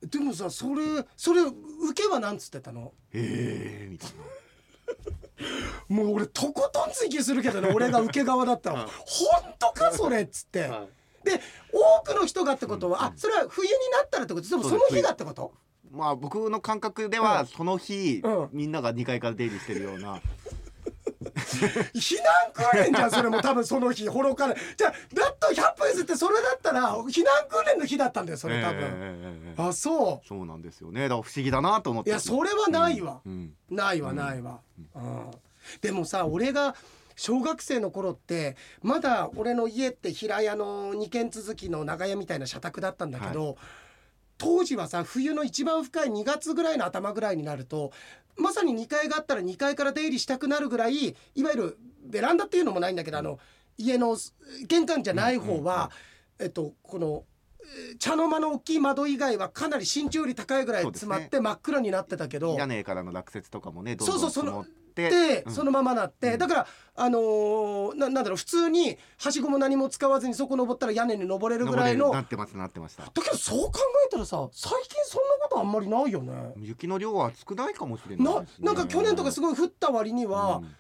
[0.02, 2.94] でもさそれそれ受けはなんつってたの？
[3.14, 4.16] ええみたいな。
[5.96, 10.70] もう俺とことん追求するけどね俺が受け側だったらはい本当かそれっつって。
[11.24, 11.42] で
[11.74, 13.06] 多くの人がってことは、うん。
[13.06, 14.50] あそれは冬になったらってこと？
[14.50, 15.54] でもその日がってこと？
[15.92, 18.50] まあ僕の感覚ではその日、うん。
[18.52, 20.22] みんなが2階から出入りしてるような
[21.96, 22.16] 避
[22.54, 28.92] 難訓練じゃんそれも多分その日幌からじゃあだっと100分譲ってそれだったら避難訓練の日だったんだよそれ多分、ええええ。
[29.50, 31.04] ええあそそうなんですよね。
[31.04, 32.10] だから不思議だなと思って。
[32.10, 33.54] ういやそれはないわ、うん。
[33.70, 34.16] ないわうん。
[34.16, 34.60] ないわ、
[34.96, 35.32] うん。
[35.82, 36.76] でもさ俺が
[37.16, 43.58] 小学生の頃ってまだ俺の家って平屋の2軒続きの長屋みたいな社宅だったんだけど、
[44.38, 47.92] 当時はさ冬の一番深い2月ぐらいの頭ぐらいになると
[48.38, 53.40] まさに2階があったら2階から出入りしたくなるぐらいいわゆるベランダっていうのもないんだけどあの
[53.78, 54.18] 家の
[54.68, 55.92] 玄関じゃない方は、
[56.40, 57.24] えっとこの
[57.62, 65.52] えー茶の間の大きい窓以外はかなり身長より高いぐらい詰まって真っ暗になってたけど、屋根からの落雪とかもねどんどんそうその積もってで、うん。
[65.54, 66.38] そのままなって、うん。
[66.40, 73.04] だからあのーななんだろう普通にはしごも何も使わずにそこ登ったら屋根に登れるぐらいのなってますなってました。
[73.04, 76.54] けどそう考えたらさ最近そんなことあんまりないよね。
[76.58, 78.48] 雪の量は少ないかもしれないね。
[78.60, 80.76] なんか去年とかすごい降った割には、うん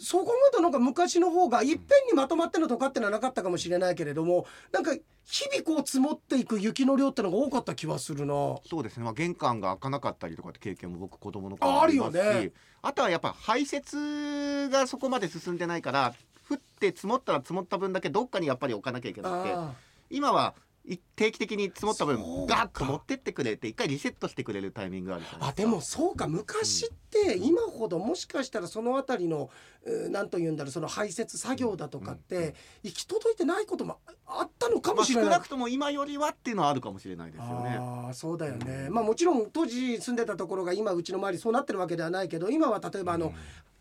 [0.00, 4.92] そう考えたらなんか昔の方がいっぺんにまとまってのとかってのはなかったかもしれないけれどもなんか
[5.24, 8.34] 日々こう積もっていく雪の量ってのが多かった気はするな。
[8.68, 12.50] そうですね、まあ、玄関が開かなかったりとかって経験も僕子供の頃ああるよますしね
[12.82, 16.14] あとはやっぱ排雪がそこまで進んでないから
[16.48, 19.72] 降って積もったら積もった分だけどっかにやっぱり置かなきゃいけなくてあ
[20.08, 29.50] 今はい定期的に積もった分ガッと持ってってくれて一回リセットしてくれるタイミングがあるじゃないあでもそうか昔って今ほどもしかしたらそのあたりの
[29.84, 35.24] えーなんと言うんだろうその排泄作業だとかっうんうんて行き届いてないこともあったのかまあ、もしれない。
[35.26, 37.76] 少なくとも今よりはっていうのはあるかもしれないですよね。
[37.80, 38.94] ああそうだよね、うん。
[38.94, 43.32] まあもちろん当時住んでたところが今うちの周りそうなってるわけではないけど今は例えばあの、うん。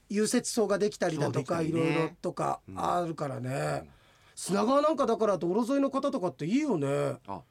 [0.09, 2.79] 融雪層ができたりだとか、いろいろとかうん。
[2.79, 3.87] あるからね、
[4.39, 7.17] 砂川なんかだから道路沿いの方とかっていいよね。
[7.27, 7.41] あ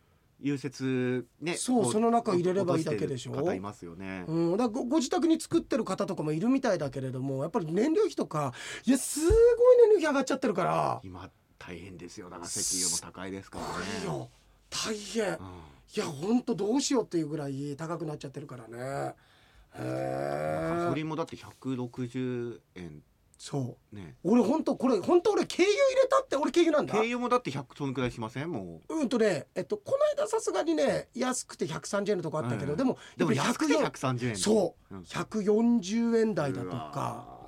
[0.40, 3.33] 融雪ねこそうその中入れればいいだけでしょ。
[3.33, 4.24] 方いますよね。
[4.27, 8.55] うん、だごご自宅に作ってる方とかもいるみたいだけれどもやっぱり燃料費とか
[8.87, 11.01] いやすごい燃料費上がっちゃってるから。
[11.05, 13.70] 今大変ですよだから石油も高いですからね。
[14.01, 14.31] いいよ。
[14.70, 15.24] 大変。
[15.24, 15.35] うん。
[15.35, 19.14] いやほんとどうしようっていうぐらい高くなっちゃってるからね。
[19.74, 23.03] へガソえリンもだって160円
[23.38, 23.96] そう。
[23.96, 24.16] ね。
[24.24, 26.92] 俺ほんとこれほんと俺軽油入れたって俺軽油なんだ。
[26.92, 28.51] 軽油もだって100そのくらいしません？
[28.51, 29.05] もう。
[29.05, 32.77] んとねえっとこの間さすがにね安くて130円のとこあったけど、うん。
[32.77, 33.18] でもう。
[33.18, 34.37] でも安くて140 130円。
[34.37, 34.94] そう。
[34.96, 35.03] うん。
[35.03, 37.38] 140円台だとか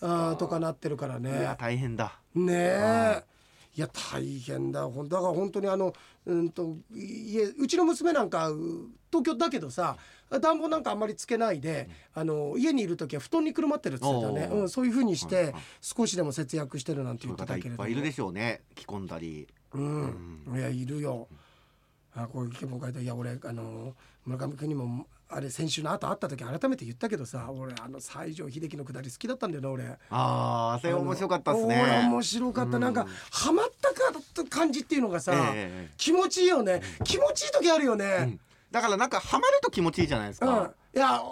[0.00, 2.18] あーとかなってるからいやね大変だ。
[2.34, 2.74] ねえ。
[2.82, 3.24] は
[3.76, 4.88] いや大変だ。
[4.88, 5.94] ほんだから本当にあの
[6.26, 9.96] うんと家うちの娘なんかう東京だけどさ
[10.30, 19.48] 暖房なんかあんまりつけないで、あの家にいる時は布団にくるまってるって言ってたね、うん、そういう風にして少しでも節約してるなんて言ってたけれども方いるでしょうね着込んだり。
[19.72, 21.28] うん、いやいるよ。
[22.14, 29.84] あこういう意見も書いていや俺あの村上君にもあれ先週の後会った時改めて言ったけどさ俺あの西城秀樹のくだり好きだったんだよな俺。
[29.84, 31.82] ああそれ面白かったです俺ね。
[32.08, 32.82] 面白かった、うん。
[32.82, 33.98] なんかハマったか
[34.48, 36.80] 感じっていうのがさ、ええ気持ちいいよね。
[37.04, 38.40] 気持ちいい時あるようねん。
[38.70, 40.72] だからなんかハマると気持ちいいじゃないですうん、か。
[40.94, 41.22] いや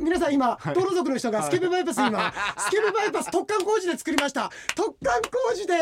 [0.00, 4.50] 皆さん今道路族の人がスケベバイパス今、スケベバイパス突貫工事で作りました。
[4.74, 5.74] 突貫工事で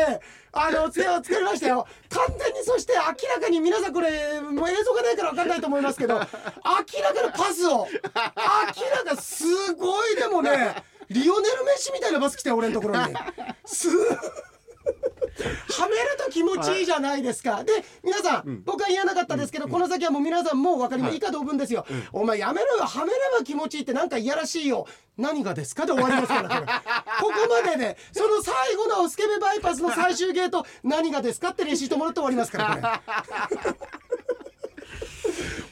[0.51, 1.87] あの 手を作りましたよ。
[2.09, 13.13] 完全にそして明らかに皆さんこれもう映像がないから分かんないと思いますけど明らかなパスを明らかすごいでもねリオネル・メッシみたいなバス来て俺のところに。
[13.65, 13.89] す
[15.43, 17.63] はめると気持ちいいじゃないですか。
[17.63, 17.71] で
[18.03, 18.63] 皆さん、うん。
[18.65, 21.17] 僕は言わなかったですけど、この先はもう皆さんもう分かります、はい。
[21.17, 22.85] 以下同文ですよ、お前やめろよ。
[22.85, 24.87] はめれば気持ちいいってなんかいやらしいよ。
[25.17, 26.49] 何がですかで終わりますから。
[27.19, 33.01] ここまででその最後のスケベバイパスの最終ゲート何がですかってレシートもらって終わりますから
[33.49, 33.63] こ
[34.26, 34.26] れ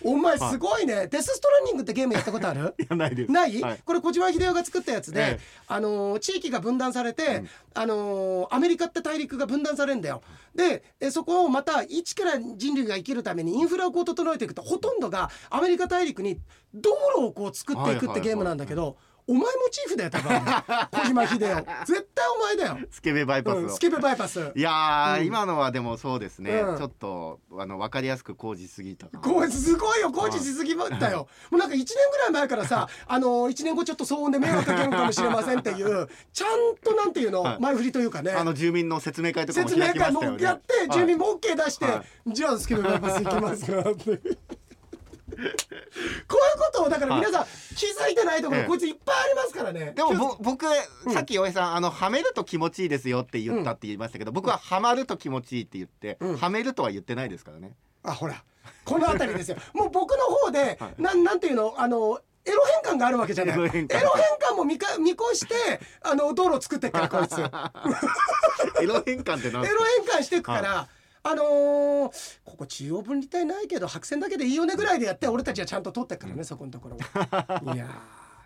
[0.04, 2.74] お前すごいね、デスストランディングってゲームやったことある？
[2.80, 3.32] いやないです。
[3.32, 3.80] ない、はい。
[3.84, 5.40] これ小島秀夫が作ったやつで、ええ。
[5.68, 7.50] あのー地域が分断されて、うん。
[7.74, 10.22] あのーアメリカって大陸が分断されるんだよ。
[10.54, 16.40] でえそこをまた一から人類が生きるためにインフラをこう整えていくとほとんどがアメリカ大陸に
[16.74, 18.98] 道路をこう作っていくってゲームなんだけど、
[19.28, 20.40] お前モチーフだよ多分。
[20.92, 21.66] 小島秀夫。
[21.86, 23.60] 絶対お前だよ、スケベバイパスを。
[23.60, 24.52] うん、スケベバイパス。
[24.56, 25.26] いやー、うん。
[25.26, 26.78] 今のはでもそうですね、うん。
[26.78, 30.12] ちょっとあの分かりやすく工事すぎたすごいよ。
[30.12, 31.28] 工事しすぎまったよ。
[31.50, 37.58] もうなんか1年ぐらい前からさあの1年後ちょっと騒音で迷惑かけるかもしれませんっていうちゃんとなんていうの、はい。
[37.60, 38.32] 前振りというかね。
[38.32, 40.44] あの住民の説明会とかも説明開きま会もしたよね。
[40.44, 44.20] やって住民も OK 出して、はじゃあスケベバイパス行きますかって
[45.36, 47.46] ことをだから皆さん
[47.76, 48.68] 気づいてないところ、ええ。
[48.68, 49.94] こいついっぱいありますからね。
[49.96, 50.66] でも僕、
[51.14, 56.38] さっき大江さんあのはめると気持ちいいですよって言ったって言いましたけど、僕ははまると気持ちいいって言って、うん。
[56.38, 57.76] はめるとは言ってないですからね。
[58.04, 58.44] あほら
[58.84, 59.58] この辺りですよ。
[59.74, 61.02] もう僕の方で、はい。
[61.02, 63.56] なんなんていうのあのエロ変換があるわけじゃない。
[63.56, 63.98] エロ変換。
[63.98, 65.56] エロ変換も見か見越して
[66.04, 67.40] あの道路を作ってっからこいつ。
[67.40, 67.44] エ
[68.86, 69.74] ロエロ変換って何変
[70.20, 70.88] 換していくから、
[71.28, 77.90] あのーここ中央分離帯ないけど白線だけでいいよねぐらいでやって俺たちはちゃんと取ってっからね、そこのところはいやー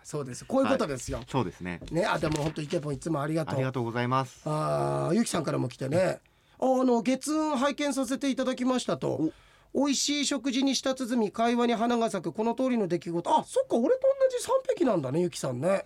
[0.02, 0.46] そうです。
[0.46, 1.80] こういうことですよ、そうですね。
[1.92, 3.54] ねあでも本当イケポンいつもありがとう。
[3.56, 4.40] ありがとうございます。
[4.46, 6.20] あーゆきさんからも来てね。
[6.58, 9.30] あの月運拝見させていただきましたと。
[9.74, 13.38] 美味しい食事に舌鼓会話に花が咲くこの通りの出来事。
[13.38, 15.82] あそっか俺と同じ三匹なんだねゆきさんね。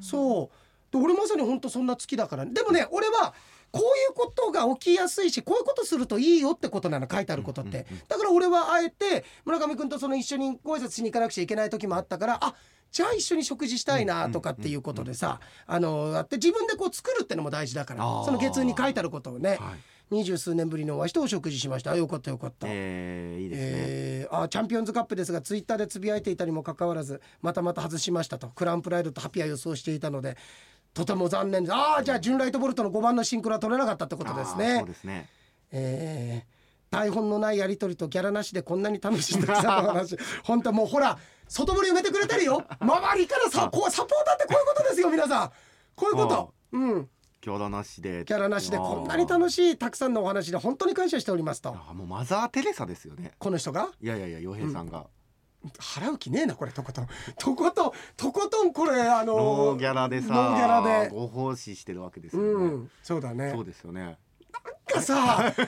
[0.00, 0.92] そう。
[0.92, 3.34] で俺まさに本当そんな好きだから、ね、でもね俺は
[3.72, 12.54] こういうことが起きやすいしこういうことするといいよってことなの書いてあることって、だから俺はあえて村上君とその一緒にご挨拶しに行かなくちゃいけない時もあったからあ
[12.90, 19.58] じゃあ一緒に食事したいなとかっていうことでさあのやって自分でこう作るってのも大事だからその月運に書いてあることをねはい。
[20.12, 22.66] 二十数年ぶりのお会いしてお食事しましたあよかったよかった。
[22.68, 23.66] えー、いいですね。
[23.66, 30.36] えーあチャンピオンズカップですがツイッターでつぶやいていたにもかかわらずまたまた外しましたとクラウンプライドとハピは予想していたので
[30.94, 31.74] とても残念です。
[31.74, 34.78] ああじゃあジュンライトボルトの5番のシンクロは取れなかったってことですね。
[34.78, 35.28] そうですね。
[35.70, 40.14] えー台本のないやり取りとギャラなしでこんなに楽しい時さんの話。
[40.44, 42.62] 本当もうほら外堀埋めてくれてるよ。
[42.80, 45.52] 周りからさこうサポーターってこういうことですよ皆さん。
[45.96, 46.52] こういうこと。
[46.72, 46.78] う。
[46.78, 47.08] ん。
[47.40, 48.24] ギャラなしで。
[48.26, 51.70] ギャラなしでこんなに楽しいたくさんのお話で本当に感謝しておりますと。
[51.70, 53.32] あーもうマザー・テレサですよね。
[53.38, 53.88] この人が？
[54.02, 55.06] いやいやいや、洋平さんが。
[55.78, 57.06] 払う気ねえなこれとことん
[57.38, 62.48] とことんとことんこれあのノーギャラでさ、ノーギャラでご奉仕してるわけですよね。
[62.48, 64.16] うんそうだねそうですよね。
[64.86, 65.64] かさなんか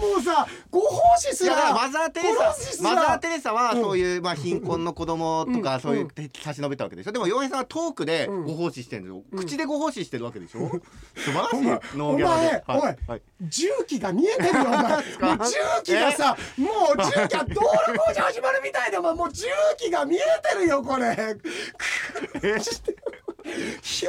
[0.00, 5.80] もうさご奉仕すいやだかららマザー・テレサマザー・テレサはうんそういう、まあ、貧困の子供とか、うん。
[5.80, 7.12] そういう手差し伸べたわけでしょ。
[7.12, 8.44] でも洋平さんはトークでうん。
[8.44, 9.38] ご奉仕してるんですよ、うん。
[9.38, 10.70] 口でご奉仕してるわけでしょ。
[11.16, 11.56] 素晴らしい。
[11.56, 12.98] お前ノーギャラでお前はい。
[13.08, 13.22] はい。
[13.42, 14.74] 重機が見えてるよお前。
[14.74, 21.14] もう重機がさもう重機が道路工事始まるみたいでお前もう重機が見えてるよこれ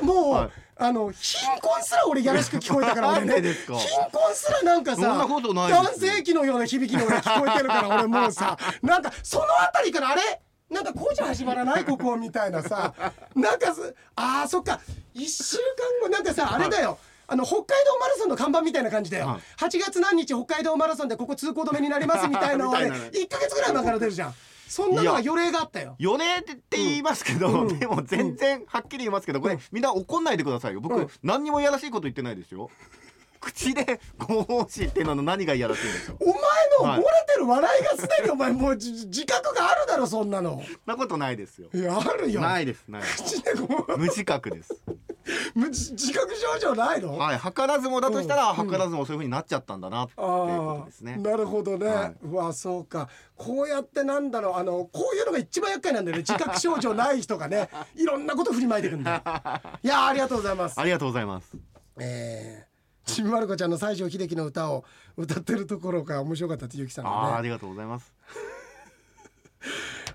[0.01, 0.49] もう、はい。
[0.77, 3.41] あの貧困すら俺やらしく聞こえたから俺ね。
[3.41, 3.81] 貧困
[4.33, 5.41] すらなんかさ男
[5.97, 10.41] 性器のような響きの俺聞こえてるから俺もうさなんかそのあたりからあれ？
[10.69, 11.85] なんか工事始まらない？
[11.85, 12.93] ここみたいなさ。
[13.35, 14.81] なんかすあーそっか。
[15.15, 15.57] 1週
[16.01, 16.97] 間後なんかさあれだよ。
[17.27, 19.39] あの北海道マラソンの看板みたいな感じだよ、はい。
[19.57, 23.11] 8月何日北海道マラソンでここ通行止めになりますみたいなのをあれみたいなね。
[23.13, 24.33] 1か月ぐらい前から出るじゃん
[24.67, 25.95] そんなのが予例があったよ。
[25.99, 27.79] 予例って言いますけど、うん。
[27.79, 30.81] でも全然はっきり言いますけどこれ、うんみんな怒んないでくださいよ。
[30.81, 31.09] 僕、うん。
[31.23, 32.69] 何にもいやらしいこと言ってないですよ。
[33.39, 36.17] 口でご奉仕っていうのの何がいやらしいんですよ。
[36.19, 40.63] お前の漏れてる笑いがすでにお前もうじ自覚があるだろそんなの。
[40.87, 41.69] なことないですよ。
[41.73, 42.41] いやあるよ。
[42.41, 43.23] ないですないです。
[43.23, 44.81] 口でこう無自覚です。
[44.87, 44.97] む
[45.55, 47.17] 自自覚症状ないの？
[47.17, 48.69] はい図らずもだとしたら、うん。
[48.69, 51.15] 図らずもそういう風になっちゃったんだなっていうこあとですね。
[51.17, 52.15] あなるほどね、はい。
[52.23, 53.09] うわそうか。
[53.35, 56.23] こうやってなんだろうあのこういうのが一番厄介なんだよね。
[56.23, 57.69] 自覚症状ない人がね。
[57.95, 59.21] いろんなこと振りまいてくんだよ。
[59.83, 60.79] いやありがとうございます。
[60.79, 61.57] ありがとうございます。
[61.97, 64.83] えー、ちびまる子ちゃんの西城秀樹の歌を
[65.17, 68.13] 歌ってるところが面白かったってゆきさんありがとうございます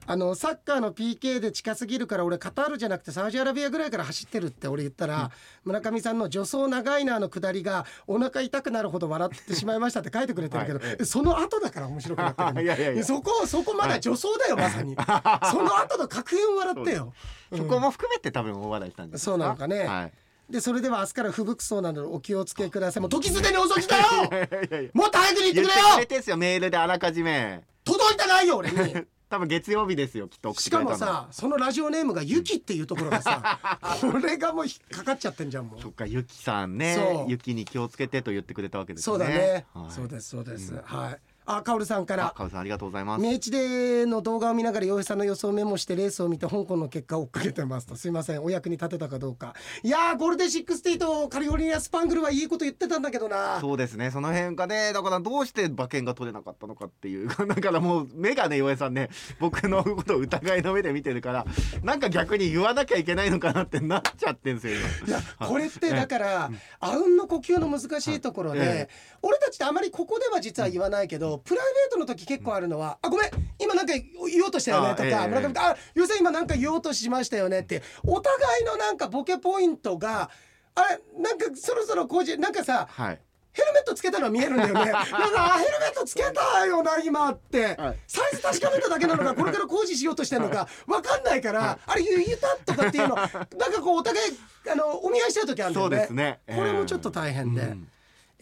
[0.07, 5.31] あのサッカーの PK で近すぎるから俺カタールじゃなくてサウジアラビアぐらいから走ってるって俺言ったら、
[5.65, 13.05] 村上さんの「助走長いな」のくだりがお腹痛くなるほど笑ってしまいましたって書いてくれてるけど、はいえその後だから面白くなってる いやいやいや。
[13.05, 14.97] そこそこまだ助走だよ、まさに。
[15.51, 17.13] その後の格言笑ってよ。
[17.57, 19.85] そこも含めて多分大笑いしたんですそうなのかね。
[19.85, 20.13] はい。
[20.53, 23.01] でそれでは明日から不服そうなのでお気をつけください。
[23.01, 24.05] もう時すでに遅しだよ。
[24.31, 24.91] いやいやいや。
[24.93, 27.63] もっと早くに言って言ってくれよメールであらかじめ。
[27.85, 35.81] 届いてないよ俺に多分月曜日ですよきっとしてかもさそのラジオネームがユキっていうところがさ これがもう引っかかっちゃってんじゃんもう。
[35.81, 36.97] そっかゆきさんね。
[36.97, 37.31] そう。
[37.31, 39.05] ゆきに気をつけてと言ってくれたわけですね。
[39.05, 39.93] そうだね、はい。
[39.93, 40.83] そうですそうです、うん。
[40.83, 41.21] はい
[41.57, 42.29] あカオルさんから。
[42.29, 43.23] あかおさんありがとうございます。
[43.23, 47.97] 明治での動画を見ながら洋平さんの予想をメモしてレースを見て香港の結果を追っかけてますと。
[47.97, 49.55] すいませんお役に立てたかどうか。
[49.83, 53.59] いやーゴールデン68とカリフォルニアスパングルはいいこと言ってたんだけどな。
[53.61, 61.47] そうですねその辺がねだからどうして馬券が取れなかったのかっていう だからもう目がね岩井さんね僕のことを疑いの目で見てるから
[61.83, 64.75] なんか逆に言わなきゃいけないのかなってなっちゃってんすよ
[65.07, 65.09] 今。
[65.09, 68.89] いやこれってだからあうんの呼吸の難しいところで、
[69.23, 80.31] 俺たちってあまりここでは実は言わないけど、プライベートの時結構あるのは「あごめん今なんか言おうとしたよね」とか、村上君あゆうさん今なんか言おうとしましたよね」ってお互いのなんかボケポイントが
[80.75, 83.21] あれなんかそろそろこうじなんかさはい。
[83.53, 84.75] ヘルメットつけたのは見えるんだよね。
[84.87, 87.99] なんかあヘルメットつけたよな今って、はい。
[88.07, 94.39] サイズ確かめただけなのかこれから工事しようとしてるのかわかんないから、あれ言ったとかっていうのなんかこうお互い
[94.71, 96.41] あのお見合いしてる時あるんだそうよねですね。
[96.47, 97.91] これもちょっと大変で、うん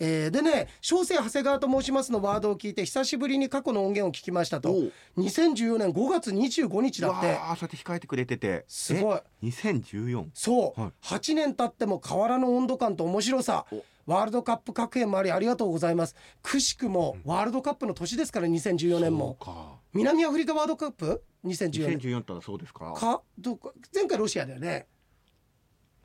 [0.01, 4.71] えーでね「小生長谷川と申します」のワードを聞いて久しぶりに過去の音源を聞きましたと。
[4.71, 4.93] おう。
[5.19, 7.33] 2014年5月25日だわって。
[7.33, 8.65] あそうやって控えてくれてて。
[8.69, 9.21] すごい。
[9.43, 10.93] え2014そう、はい。
[11.03, 13.67] 8年経っても変わらぬ温度感と面白さ。
[13.73, 13.85] お。
[14.07, 16.15] ワールドカップ各編もありありがとうございます。
[16.43, 19.37] くしくもワールドカップの年ですから2014年も。
[19.41, 19.79] そうか。
[19.93, 21.99] 南アフリカワールドカップ？2014年。
[21.99, 22.93] 2014ってのはそうですか。
[22.95, 23.23] か？
[23.39, 24.87] どこ前回ロシアだよね。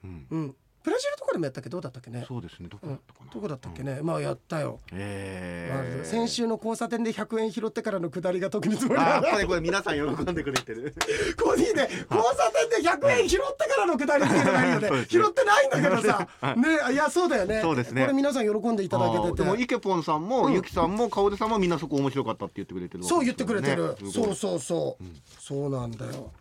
[0.03, 0.27] うん。
[0.29, 1.69] うんブラジルとかでもやったっけ？
[1.69, 2.25] どうだったっけね？
[2.27, 2.67] そうですね。
[2.69, 3.31] どこだったかな？
[3.31, 3.87] どこだったっけうん。
[3.87, 10.93] ね、まあやったよ、えワー先週の交差点で100円拾ってからの下りが特につもりあだこれこれ皆さん喜んでくれてる。
[11.41, 14.89] コーヒーで交差点で100円拾ってからの下りっていうのがいいよね。
[14.91, 16.27] ね拾ってないんだけどさ。
[16.41, 16.59] はい。
[16.59, 17.61] ねいやそうだよね。
[17.61, 18.01] そうですね。
[18.01, 19.43] これ皆さん喜んでいただけてて。
[19.43, 20.53] でもイケポンさんも、うん。
[20.53, 25.21] ゆきさんもかおでさんもみんなそこ面白かったって言ってくれてるわけそう言ってくれてる、そうそうそう、うん。
[25.39, 26.31] そうなんだよ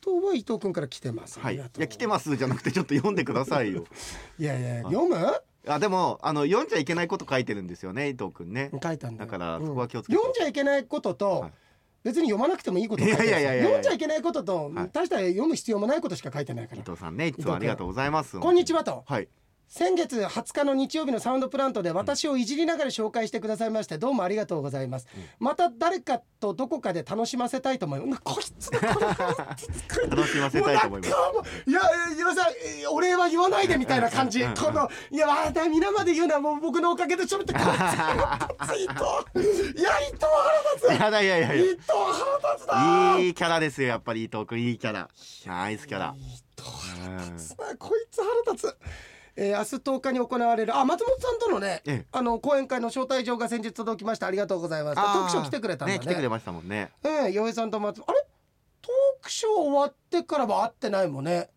[0.00, 1.40] とは伊藤君から来てます。
[1.40, 2.36] はい、いや来てます。
[2.36, 3.84] じゃなくてちょっと読んでくださいよ。
[4.38, 5.16] いやいや読む？
[5.66, 8.70] あでもあの読んじゃいけないこと書いてるんですよね伊藤くんね。
[8.82, 9.26] 書いたんだよ。
[9.26, 9.66] だからうん。
[9.66, 10.16] そこは気をつけて。
[10.16, 11.52] 読んじゃいけないことと、はい。
[12.04, 14.90] 別に読まなくてもいいこといやいやいや読んじゃいけないことと、はい。
[14.92, 16.80] 大した読む必要もないことしか書いてないから。
[16.80, 18.38] 伊藤さんねいつもありがとうございます。
[18.38, 19.04] こんにちはと。
[19.06, 19.28] はい
[19.68, 25.06] 先月20日の日曜日のサウンドプラントで私をいじりながら紹介してくださいましてどうもありがとうございます、
[25.38, 28.22] また誰かとどこかで楽しませたいと思います。
[28.24, 29.00] こいつだこ
[30.08, 31.10] の楽しませたいと思います。
[31.10, 34.40] いやえー岩井さんえーお礼は言わないでみたいな感じ。
[34.42, 34.54] うん。
[34.54, 37.82] このいやまだ皆まで言うのはもう僕のおかげでちょっとこいつ伊藤
[39.78, 40.94] いや伊藤腹立つ。
[40.94, 41.54] いやだいやいや。
[41.54, 43.18] 伊藤腹立つな。
[43.18, 44.60] いいキャラですよやっぱり伊藤くん。
[44.60, 45.10] いいキャラ。
[45.46, 46.14] ナイスキャラ。
[46.16, 46.20] 伊
[46.56, 46.70] 藤
[47.02, 48.76] 腹立つなこいつ腹立つ
[49.40, 52.06] えー、明日10日に行われるあ松本さんとのね、ええ。
[52.10, 54.26] あの講演会の招待状が先日届きました。
[54.26, 54.96] ありがとうございます。
[54.96, 55.98] トークショー来てくれたんだね。
[56.00, 56.90] ね来てくれましたもんね。
[57.04, 58.26] ええ洋平さんと松あれ？
[58.82, 61.50] トークショー終わってからは会ってないもんね。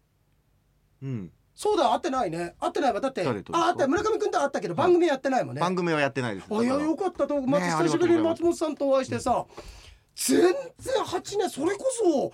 [1.02, 1.32] うん。
[1.56, 2.54] そうだ会ってないね。
[2.60, 3.02] 会ってないわ。
[3.02, 6.48] だってあ会った村上君とは会ったけど番組やってないもんね、番組はやってないです。
[6.52, 9.46] あいやよかったと松ねえ久しぶりに松本さんとお会いしてさ、
[10.16, 10.54] 全然
[11.04, 12.32] 8年それこそ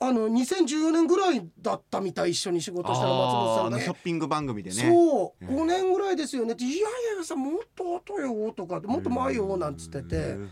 [0.00, 4.76] あの2014年ぐらいだったみたい一緒に仕事したの松本さんがねショッピング番組でね。
[4.76, 6.52] そう、ね5年ぐらいですよね。
[6.52, 6.80] って「いやい
[7.18, 10.16] やさもっと後よ」とか「もっと前よ」なんつってて。
[10.16, 10.50] うん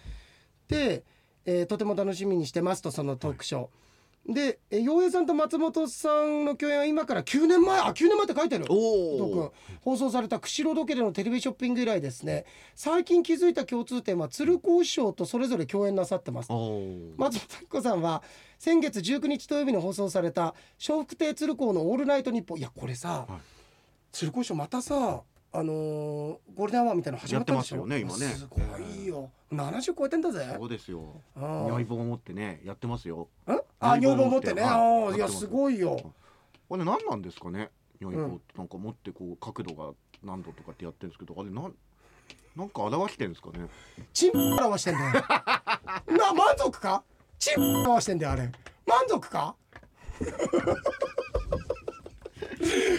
[0.69, 1.05] で、
[1.45, 3.67] えーとても楽しみにしてますとそのトークショー。
[3.67, 8.65] でえー洋平さんと松本さんの共演は今から9年前あ9年前って書いてる。
[8.65, 8.73] 伊藤
[9.23, 9.79] お君。
[9.83, 12.45] 放送された釧路ロケでのテレビショッピング以来ですね。
[12.75, 16.49] 最近気づいた共通点は鶴光師匠とそれぞれ共演なさってます。
[16.51, 18.23] 松本明子さんは
[18.59, 20.55] 先月19日土曜日に放送された
[20.87, 23.41] 笑福亭鶴光の「オールナイトニッポン」いやこれさ、はい。
[24.13, 25.23] 鶴光師匠またさ
[25.59, 25.77] あのー
[26.55, 28.27] ゴールデンアワーみたいなの始まったでしょやってますよね今ね。
[28.35, 29.31] すごいよ。
[29.51, 30.55] 70超えてんだぜ。
[30.59, 31.03] そうですよ。
[31.35, 33.29] あ如意棒を持ってねやってますよ。
[33.47, 34.53] ああ女房持って。
[34.53, 34.71] ね、はい。
[34.71, 36.13] ああいやすすごいよ。
[36.71, 37.71] あれ何なんですかね？
[38.01, 38.35] 如意棒うん。
[38.37, 39.93] ってなんか持ってこう角度が
[40.23, 41.75] 何度とかってやってるんですけどあれなん
[42.55, 43.67] なんか表してるんですかね？
[44.13, 45.13] チン表してんだよ。
[46.19, 47.03] な満足か？
[47.39, 48.51] チン表してんだよあれ。
[48.87, 49.55] 満足か？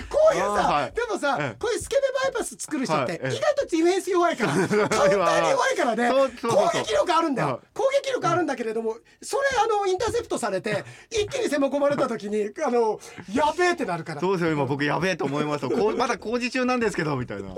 [0.10, 0.91] こういうさ、はい。
[0.93, 1.56] でもさ、ええ。
[1.60, 6.10] こういうスケベバイパス作る人って、意外とディフェンス弱いからカウンターに弱いからね。
[6.10, 6.28] 攻
[6.74, 7.60] 撃力あるんだよ、はい。
[7.74, 13.00] 攻撃力あるんだけれどもそれあのインターセプトされて一気に攻め込まれた時にあの
[13.34, 14.22] やべえってなるから。
[14.22, 17.56] そうですよ今僕やべえと思いましたこうまだ工事中なんですけどみたいな。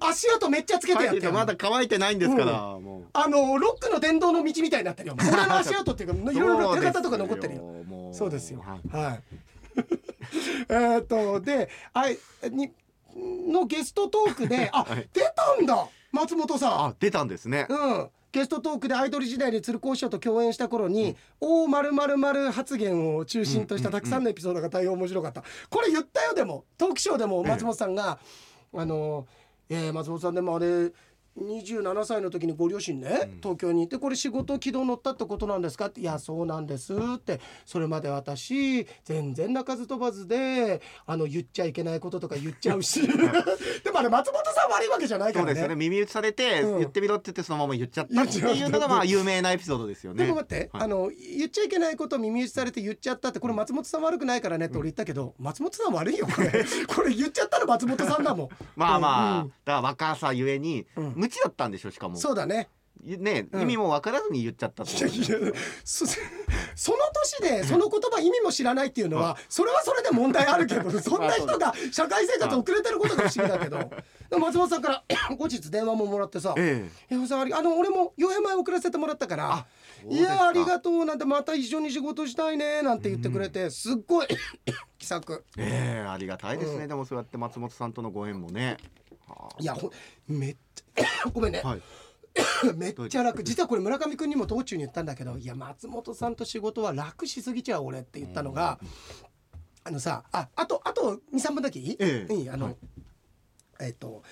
[0.00, 1.32] 足跡めっちゃつけてやってる。
[1.32, 3.08] まだ乾いてないんですから、もう。
[3.12, 5.16] あのロックの電動の道みたいになってるよ。
[5.18, 7.62] 俺の足跡っていうかいろいろ手形とか残ってるよ。
[7.62, 8.60] もそうですよ。
[8.60, 8.96] はい。
[8.96, 9.22] はい。
[10.68, 12.18] えーっとで、あい
[12.50, 12.72] に
[13.16, 15.88] のゲストトークで、あ、はい出たんだ。
[16.12, 17.66] 松本さあ出たんですねん。
[17.68, 18.10] うん。
[18.32, 28.18] ゲストトークでアイドル時代に鶴光師匠と共演した頃に「大まるまるまる発言を中心としたたくさんのエピソードが大変面白かった、これ言ったよでもトークショーでも松本さんが
[28.74, 29.26] 「あの
[29.70, 30.92] えー松本さんでもあれ
[31.38, 35.86] 27歳の時にご両親ね、東京にいてこれ仕事軌道乗ったってことなんですか？
[35.86, 37.40] って「いやそうなんです」って。
[37.64, 43.02] それまで私全然鳴かず飛ばずであの言っちゃいけないこととか言っちゃうし。
[43.84, 45.50] でもあれ松本さん悪いわけじゃないからね。
[45.50, 45.76] そうですよね。
[45.76, 46.78] 耳打ちされて、うん。
[46.78, 50.24] 言ってみろって言ってそのまま言っちゃったっていうのがまあ有名なエピソードですよね。
[50.24, 50.82] でも待って、はい。
[50.84, 56.26] あの言っちゃいけないことを耳打ちされて言っちゃったってこれ松本さん悪くないからねって俺言ったけど、松本さん悪いよ。
[56.26, 58.48] これこれ言っちゃったの松本さんだもん。
[58.76, 61.12] まあまあ、うんだから若さゆえに、うん。
[61.16, 62.16] 無知だったんでしょしかも。
[62.16, 62.68] そうだね。
[63.04, 63.62] ね、うん。
[63.62, 66.98] 意味も分からずに言っちゃったそその
[67.40, 73.90] 年でその言葉意味も知らないっていうのはそれはそれで問題あるけど そんな人が社会生活遅れてることが不思議だけど。
[74.38, 75.04] 松本さんから
[75.38, 79.66] 後日電話ももらってさえ「山さんありあの俺も4円前送らせてもらったから
[80.08, 84.26] いやありがとう」なんてまた一緒に仕事したいねなんて言ってくれてすっごい
[84.98, 85.44] 気さく。
[85.56, 86.88] えええありがたいですね、うん。
[86.88, 88.78] でもそうやって松本さんとのご縁もね。
[89.28, 89.76] はいや
[90.26, 90.56] めっ
[91.32, 91.82] ごめんね、はい。
[92.76, 93.42] めっちゃ楽。
[93.42, 98.78] 実はこれ村上君にも道中に言ったんだけど「いや松本さんと仕事は楽しすぎちゃう俺」って言ったのが、
[99.84, 102.34] あのさああとあと23分だけいい、ええ。
[102.34, 102.76] いいあの、はい。
[103.80, 104.22] えっと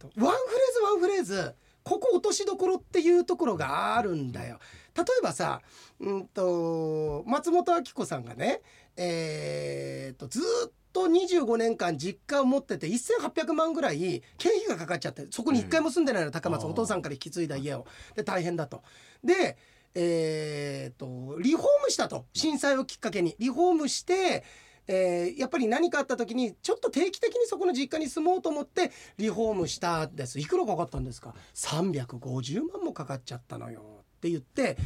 [0.00, 4.58] ワンフレーズワンフレーズここ落としどころっていうところがあるんだよ。
[4.94, 5.62] 例えばさ、
[6.00, 8.62] うんと松本明子さんがね、
[8.96, 17.86] えー、とずーっと25年間実家を持ってて1800万ぐらい経費がかかっちゃってそこに一回も住んでないの高松、お父さんから引き継いだ家を。
[18.14, 18.82] で大変だと。
[19.22, 19.56] で
[19.94, 22.26] えー、とリフォームしたと。
[22.32, 23.34] 震災をきっかけに。
[23.38, 24.44] リフォームして、
[24.86, 30.38] えーやっぱり何かあった時にちょっと定期的にそこの実家に住もうと思ってリフォームしたんです。
[30.38, 34.04] いくらかかったんですか？350万もかかっちゃったのよ。
[34.16, 34.76] って言って。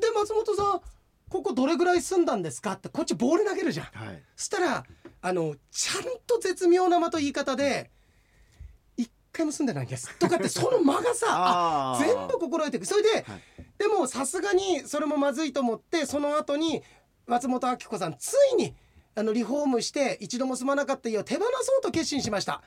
[0.00, 0.80] で松本さん
[1.34, 3.86] ここどれぐらい住んだんですかってこっちボール投げるじゃん。
[3.86, 4.22] はい。
[4.36, 4.84] そしたら
[5.20, 7.90] あのちゃんと絶妙な間と言い方で
[8.96, 13.24] 「一回も住んでないんです」とかってその間がさ 全部心得ていくそれで、はい。
[13.78, 16.84] でもさすがにそれもまずいと思ってその後に
[17.26, 18.72] 松本明子さんついに
[19.16, 22.62] あのリフォームして一度も住まなかった家を手放そうと決心しました。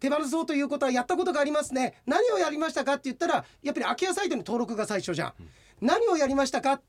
[0.00, 2.00] 手放そうということはやったことがありますね。
[2.06, 5.34] 何をやりましたかって言ったらやっぱり空き家サイトに登録が最初じゃん、
[5.82, 6.80] 何をやりましたか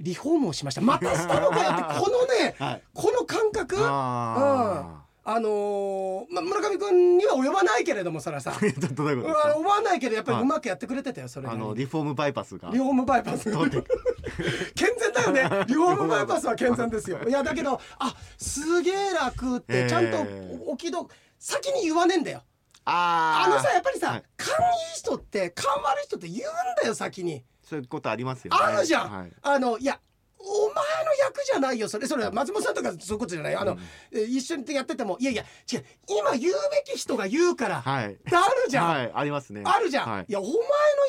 [0.00, 0.80] リフォームをしました。
[0.80, 2.82] またしたのかよってこのね はい。
[2.94, 3.76] この感覚？
[3.80, 8.52] ああのーま、村上君には及ばないけれどもそれはさ。
[8.92, 10.42] どういううこと及ばないけどやっぱりはい。
[10.44, 12.70] うまくやってくれてたよそれあのリフォームバイパスが。
[12.72, 13.44] リフォームバイパス。
[14.74, 15.64] 健全だよね。
[15.66, 17.18] リフォームバイパスは健全ですよ。
[17.28, 22.42] いやだけどあすげえ楽ってちゃんとえーおきど先に言わねえんだよ。
[22.86, 23.52] あー。
[23.52, 24.22] あのさやっぱりさ、はい。
[24.38, 24.58] 勘い
[24.96, 28.58] い人って勘悪い人って言うんだよ先にそういうことありますよね。
[28.60, 29.32] あるじゃん、はい。
[29.42, 30.00] あのいや
[30.40, 32.06] お前の役じゃないよそれ。
[32.06, 33.56] それは松本さんとかそういうことじゃない。
[33.56, 33.78] あの、うん。
[34.12, 36.54] え一緒にやっててもいやいや違う今言う
[36.86, 38.14] べき人が言うから、はい。
[38.14, 39.62] ってあるじゃん、はいありますね。
[39.64, 40.26] あるじゃん、はい。
[40.28, 40.58] い、やお前の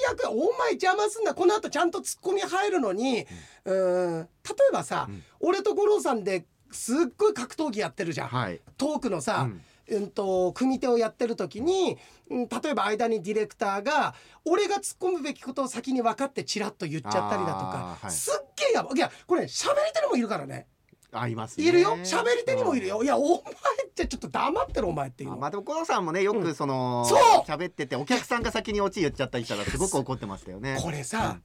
[0.09, 3.25] 役はお前邪魔すんなこの後ちゃんとツッコミ入るのに
[3.65, 4.27] うーん例
[4.71, 5.23] えばさ、うん。
[5.39, 8.59] 俺と五郎さんですっごい格闘技やってるじゃん、はい。
[8.77, 9.61] トークのさ、うん
[9.91, 11.97] うんと組手をやってる時に、
[12.29, 14.15] うん、例えば間にディレクターが
[14.45, 18.11] 俺が突っ込むべきことを先に分かってチラッと言っちゃったりだとか、はい。
[18.11, 18.97] すっげえやばい。
[18.97, 20.67] いやこれ喋り手にもいるからね。
[21.11, 21.67] ありますね。
[21.67, 21.97] いるよ。
[22.03, 23.03] 喋り手にもいるよ。
[23.03, 23.41] いやお前
[23.87, 27.19] ってちょっと黙ってるお前っていうまあでもコロさんもねよくその、そう！
[27.47, 30.77] 喋っててお客さんが先にオチ言っちゃったりしたらすごく怒ってましたよね。
[30.79, 31.39] これさ、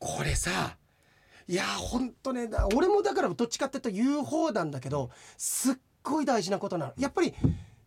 [0.00, 0.76] これさ
[1.46, 6.92] いやほんとねだ俺もだからどっちかっていうと言う方なんだけどすっごい大事なことなの。
[6.98, 7.34] やっぱり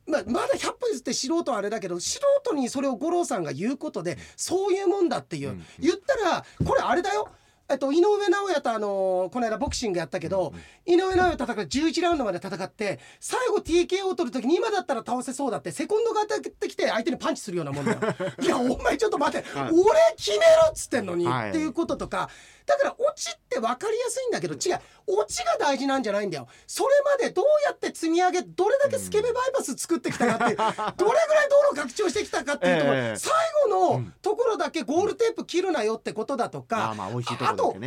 [0.06, 7.30] まあ、まだ100歩譲って素人はあれだけど素人にそれを五郎さんが言うことでそういうもんだっていう、うん言ったらこれあれだよ。
[7.70, 10.54] えっと、井上尚弥とあのこの間ボクシングやったけど、
[10.86, 18.00] 井上尚弥戦う11ラウンドまで戦って最後 TKO を取る時に今だったら倒せそうだってセコンドが当たってきて相手にパンチするようなもんだよ。
[18.42, 19.72] いやお前ちょっと待って、はい。
[19.72, 19.82] 俺
[20.18, 21.50] 決めろっつってんのに、はい。
[21.50, 22.30] っていうこととか
[22.66, 24.80] だからオチって分かりやすいんだけど違う。
[25.08, 26.48] オチが大事なんじゃないんだよ。
[26.68, 30.58] それまでどうやって積み上げどれだけスケベバイパス作ってきたかっていう、
[30.98, 33.18] どれぐらい道路拡張してきたかっていうところ、ええ。
[33.18, 33.34] 最
[33.70, 37.82] 後のところだけゴールテープ切るなよってことだとか、あーまあとあと温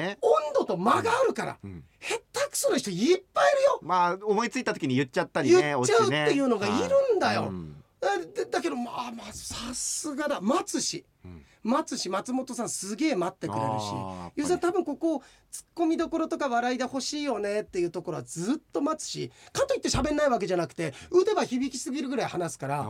[0.55, 1.85] 度と間があるから、うん。
[2.01, 3.79] 下手くそな人いっぱいいるよ。
[3.83, 7.53] まあ思いついた時に言っちゃったりね言っちゃうっていうのがいるんだよ。
[8.01, 8.11] だ
[8.51, 10.41] だけどまあまあさすがだ。
[10.41, 11.05] 待つし。
[11.24, 13.85] うん待つし松本さんすげえ待ってくれるし
[14.37, 22.87] ゆうさん多分ここツッコミどころとか笑いで欲しいよねっていうところはずっと待つしかといって喋んないわけじゃなくて腕は響きすぎるぐらい話すから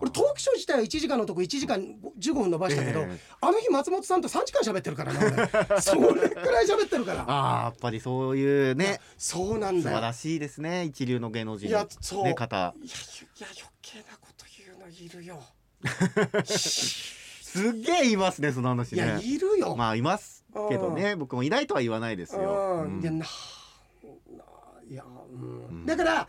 [0.00, 1.80] 俺トークショー自体は1時間のとこ1時間
[2.18, 3.18] 15分伸ばしたけど、ええ。
[3.40, 5.30] あの日松本さんと3時間喋ってるからな俺。
[5.80, 7.24] それくらい喋ってるから。
[7.26, 9.96] あーやっぱりそういうねそうなんだよ。
[9.96, 12.24] 素晴らしいですね一流の芸能人いやそう。
[12.24, 12.74] ね方。
[12.82, 15.42] いやいや余計なこと言うのいるよ
[17.52, 21.16] すっげえいますねその話いやねいるよ、まあいますけどね。
[21.16, 23.02] 僕もいないとは言わないですよ、うん、うん。
[23.02, 23.24] いやなな
[24.88, 25.66] いや、うん。
[25.66, 25.86] うん。
[25.86, 26.28] だから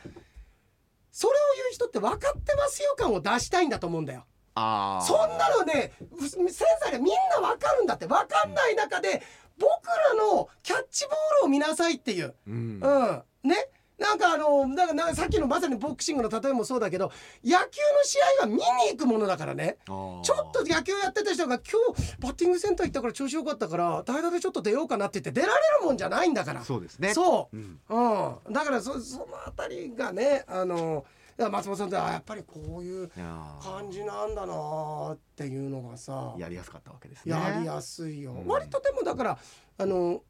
[1.12, 4.26] それを言う人って分かってますよ感を出したいんだと思うんだよ。
[4.56, 5.06] あー。
[5.06, 6.50] そんなのねうセン
[6.80, 8.08] サーがみんな分かるんだって。
[8.08, 9.22] 分かんない中で
[9.60, 12.80] 僕らのキャッチボールを見なさいっていう、うん。
[12.82, 13.56] うん、ね
[14.02, 17.12] なんかあのだかさっきのまさにボクシングの例えもそうだけど
[17.44, 17.68] 野球の
[18.04, 19.78] 試合は見に行くものだからね。
[19.86, 26.64] ちょっと野球やってた人が今日バッティングセンター行ったから調子よかったから代打でちょっと出ようかなって言って出られるもんじゃないんだから。
[26.64, 27.14] そうですね。
[27.14, 27.80] そう、うん。
[27.90, 31.06] うん、だからそそのあたりがねあの
[31.38, 36.36] 松本さんってあやっぱりこういう感じなんだなーっていうのがさ。
[36.38, 37.32] やりやすかったわけですね。
[37.32, 38.48] やりやすいよ、うん。
[38.48, 39.38] 割とでもだから
[39.78, 40.22] あの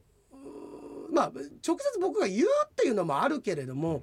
[1.12, 1.32] まあ
[1.66, 4.01] 直接僕が言うっていうのもあるけれども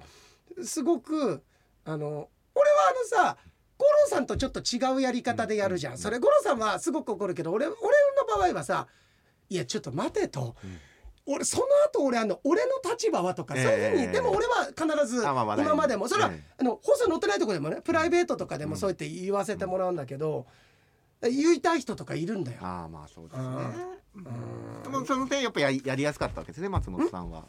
[0.63, 1.43] すごく
[1.85, 2.77] あの俺は
[3.15, 3.37] あのさ
[3.77, 5.97] 五郎さんとちょっと違うやり方でやるじゃん、うん。
[5.97, 7.81] それ五郎さんはすごく怒るけど俺俺の
[8.37, 8.87] 場合はさ
[9.49, 10.55] 「いやちょっと待て」と。
[11.31, 18.79] 俺その後俺あの俺の立場はとか、そういうふうにええでも俺は必ず今までもそれは、ええあの放送載ってないところでもねプライベートとかでもうん。
[18.79, 20.47] そうやって言わせてもらうんだけど、
[21.21, 22.59] 言いたい人とかいるんだよ。
[22.61, 23.47] ああまあそうですね。
[24.15, 24.83] うん。
[24.83, 27.45] でもその点やっぱやりやりやすかったわけですね松本さんは。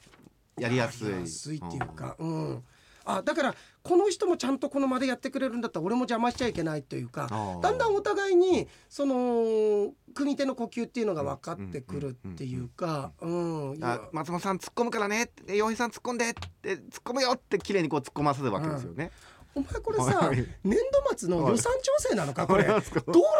[0.58, 1.08] やりやすい。
[1.08, 2.64] やりやすいっていうか、うん。
[3.04, 7.28] あだからこの人もちゃんとこの場でやってくれるんだったら俺も邪魔しちゃいけないというか
[7.62, 13.76] だんだんお互いにその組手の呼吸っていうのが分かってくるっていうか、うん。
[13.76, 19.10] いやあ松本さん突っ込むからね洋平さん突っ込んでって突っ込むよって綺麗にこう突っ込ませるわけですよね、
[19.54, 20.36] お前これさはい。
[20.64, 22.64] 年度末の予算調整なのかこれ。
[22.68, 22.72] 道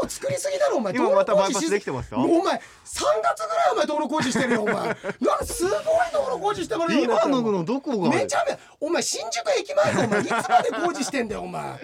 [0.03, 0.93] 路作りすぎだろお前。
[0.93, 2.61] 道路工事しできてますお前3
[3.23, 4.75] 月ぐらいお前道路工事してるよお前。
[4.75, 4.97] なんか
[5.45, 5.75] すごい
[6.13, 11.79] 道路工事してもらう今ののどこがめちゃめちゃお前新宿駅前かお前いつまで工事してんだよお前。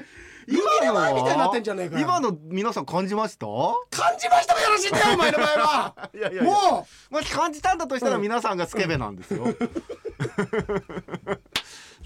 [0.49, 2.03] 湯切れ前みたいになってんじゃねえかよ。
[2.03, 3.47] 今の皆さん感じました？
[3.91, 5.95] 感じましたもよろしいんだよお前の場合は。
[6.15, 6.53] いやいやいや。
[6.53, 8.23] ももし感じたんだとしたらうん。
[8.23, 9.45] 皆さんがスケベなんですよ、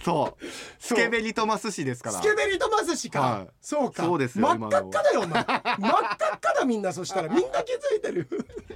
[0.03, 0.45] そう。
[0.79, 2.19] スケベリトマス氏ですから。
[2.19, 3.49] うスケベリトマスしか、はい。
[3.61, 4.05] そうか。
[4.05, 5.45] そうですよ 真っ赤っかだよお前。
[5.45, 7.29] 真っ赤っかだみんなそしたら。
[7.33, 8.29] みんな気づいてる。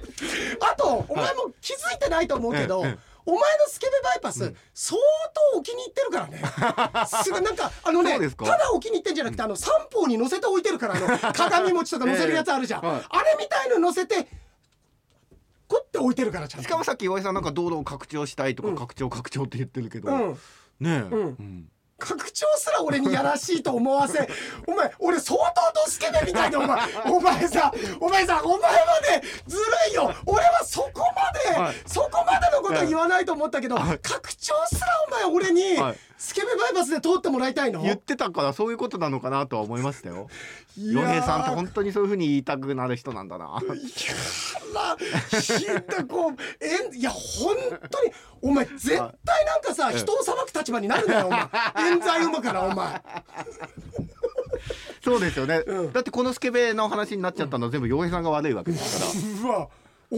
[0.61, 3.15] あとお前も気づいてないと思うけど、ええええ。
[3.27, 5.01] お前のスケベバイパス、相
[5.53, 6.41] 当お気に入ってるからね。
[7.07, 14.27] すぐなんかあのねただお気に入ってんじゃなくてあの三方に乗せて置いてるからあの鏡餅とか乗せるやつあるじゃん、あれみたいの乗せて
[15.67, 16.67] こうって置いてるからちゃんと。
[16.67, 18.75] しかもさっき岩井さんなんか道路を拡張したいとか、うん。
[18.75, 20.37] 拡張拡張って言ってるけど、うん
[20.79, 21.11] ねえ、うん。
[21.11, 21.69] うん。
[21.97, 24.27] 拡張すら俺にやらしいと思わせ
[24.67, 26.81] お前俺相当ドスケベみたいでお前。
[27.09, 30.13] お前さお前さお前はねずるいよ。
[30.25, 31.75] 俺はそこまで、はい。
[31.85, 33.99] そこまでのこと言わないと思ったけど、はい。
[33.99, 37.81] 拡張すらお前俺に、はいスケベバイパスで通ってもらいたいの？
[37.81, 40.27] 言ってたからそういうことなのかなとは思いましたよ。
[40.77, 43.59] 洋平さんって本当にそういうふうに言いたくなる人なんだな。
[43.61, 43.75] いや
[44.73, 44.97] ら
[45.41, 47.03] ひどこうえんい。
[47.03, 47.55] や本
[47.89, 48.11] 当に
[48.41, 51.41] お前絶対なんかさええ人を裁く立場になるんだよお前
[51.91, 53.01] 冤罪生むからお前
[55.03, 58.53] そうですよね、うんだってこのスケベの話になっちゃったのは全部洋平さんが悪い。
[58.53, 59.69] わけですからうわ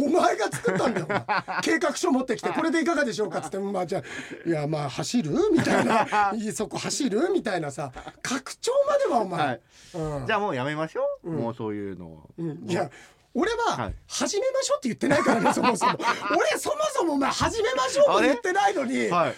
[0.06, 1.08] お前が作ったんだよ
[1.64, 3.40] 計画書持ってきてこれでいかがでしょうか？
[3.40, 4.00] っつってまあじゃ
[4.46, 5.32] あいやまあ走る？
[5.52, 6.32] みたいな。
[6.36, 7.30] いいそこ走る？
[7.34, 7.92] みたいなさ。
[8.22, 9.62] 拡張まではお前、はい。
[9.96, 10.28] うん。
[10.28, 11.38] じゃあもうやめましょう、うん。
[11.38, 12.66] もうそういうのを、うん。
[12.70, 12.90] いや
[13.34, 13.96] 俺は、はい。
[14.08, 15.94] 始めましょうって言ってないからねそもそも。
[16.38, 19.36] 俺そもそもお前始めましょうも言ってないのに、はい。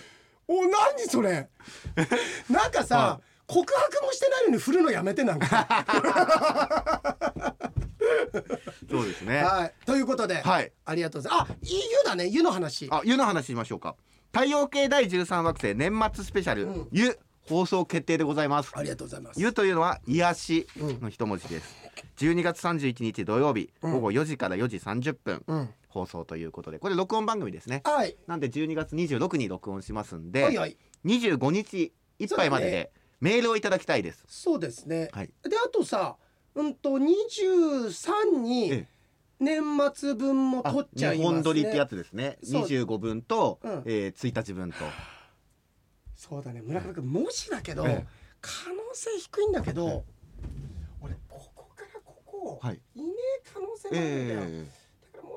[0.48, 0.72] お何
[1.10, 1.50] それ？
[2.50, 5.86] なんかさ、は告白もしてないのに振るのやめてなんか。
[8.90, 9.44] そうですね。
[9.44, 9.74] はい。
[9.86, 10.72] ということで、はい。
[10.86, 11.52] ありがとうございます。
[11.52, 12.28] あいい湯だね。
[12.28, 12.88] 湯の話。
[12.92, 13.96] あ湯の話しましょうか。
[14.32, 16.88] 太陽系第13惑星年末スペシャル、うん。
[16.92, 18.72] 湯放送決定でございます。
[18.76, 19.42] ありがとうございます。
[19.42, 21.76] 湯というのは癒しの一文字です、
[22.18, 23.94] 12月31日土曜日、うん。
[23.94, 25.70] 午後4時から4時30分、うん。
[25.88, 26.78] 放送ということで。
[26.78, 27.82] これ録音番組ですね。
[27.84, 28.16] はい。
[28.28, 30.78] なんで12月26に録音しますんで、はいはい。
[31.06, 32.92] 25日いっぱいまでで
[33.22, 34.24] メールをいただきたいです。
[34.28, 35.30] そうですね、はい。
[35.44, 36.16] であとさ
[36.56, 38.88] うんと23にえ
[39.40, 39.64] 年
[39.94, 41.36] 末分もあ取っちゃい日ますね。
[41.36, 42.38] 本撮りってやつですね。
[42.44, 42.64] そう。
[42.64, 43.84] 25分と、うん。
[43.86, 44.78] えー1日分と。
[46.16, 46.62] そうだね。
[46.62, 48.08] 村上君もしだけど、ええ。
[48.42, 50.04] 可能性低いんだけど、え
[51.02, 52.82] 俺ここからここ、はい。
[52.96, 53.14] いね
[53.46, 54.52] え可能性もあるんだよ、えだから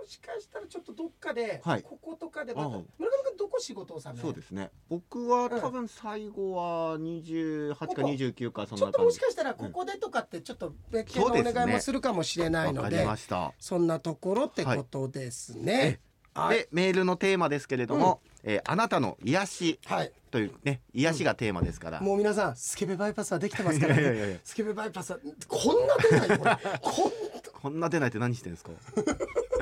[0.03, 1.83] もしかしたらちょっとどっかで、はい。
[1.83, 2.85] こことかでまた村上
[3.25, 4.71] 君どこ仕事をさそうですね。
[4.89, 8.03] 僕はうん多分最後は28かここ。
[8.03, 13.53] 29かそんちょっともしかしたらここでとかってちょっと別件のお願いもするかもしれないのでわかりました。
[13.61, 16.01] そんなところってことですね。
[16.35, 19.81] はい、でメールのテーマですけれども、えーあなたの癒し。
[19.85, 24.03] はい、というね癒しがテーマですから、もう皆さんスケベバイパスはできてますからね。
[24.03, 26.57] いやいやいやスケベバイパスはこんな出ないよこれ。
[26.81, 27.13] こん
[27.63, 28.71] こんな出ないって何してんですか？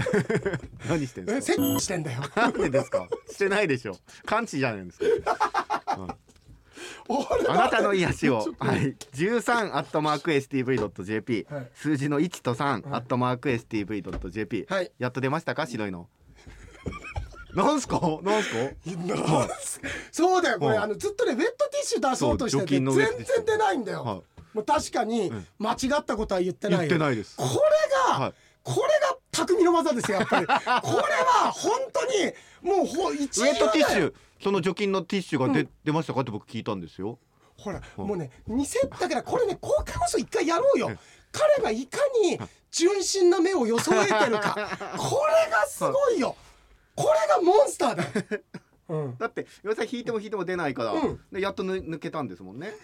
[0.88, 2.22] 何してんえですかしてんだよ。
[2.34, 3.08] なんでですか？
[3.30, 3.96] してないでしょ。
[4.26, 6.18] 完治じゃないですか、
[7.48, 11.70] あなたの癒しを、 はい、13アットマーク STV.jp、はい。
[11.74, 12.82] 数字の1と3、はい。
[13.00, 14.92] アットマーク STV.jp、はい。
[14.98, 15.66] やっと出ましたか？
[15.66, 16.08] 白いの。
[17.54, 18.00] なんすか？
[18.22, 18.56] なんすか？
[18.56, 19.80] なんす
[20.12, 20.58] そうだよ。
[20.60, 23.06] これはいあのずっとねウェットティッシュ出そうとしてて全然
[23.44, 24.22] 出ないんだよ、はい。
[24.54, 25.46] もう確かにうん。
[25.58, 26.88] 間違ったことは言ってないよ。
[26.88, 27.36] 言ってないです。
[27.36, 27.50] これ
[28.14, 30.46] が、はいこれが匠の技ですよやっぱり。
[30.46, 32.32] これは本当に
[32.62, 34.14] もうほ一ウェットティッシュ。
[34.42, 35.70] その除菌のティッシュが出,、うん。
[35.84, 37.18] 出ましたかって僕聞いたんですよ。
[37.56, 40.88] ほらいもうね店だからこれね公開放送一回やろうよ。
[40.88, 40.98] うん。
[41.32, 42.38] 彼がいかに
[42.70, 44.54] 純真な目を装えてるか。
[44.98, 46.36] これがすごいよ。
[46.96, 48.02] これがモンスターだ。
[48.04, 48.42] よ、
[48.88, 51.20] うん、だって岩井さん引いても引いても出ないから、うん。
[51.32, 52.74] でやっとぬ抜けたんですもんね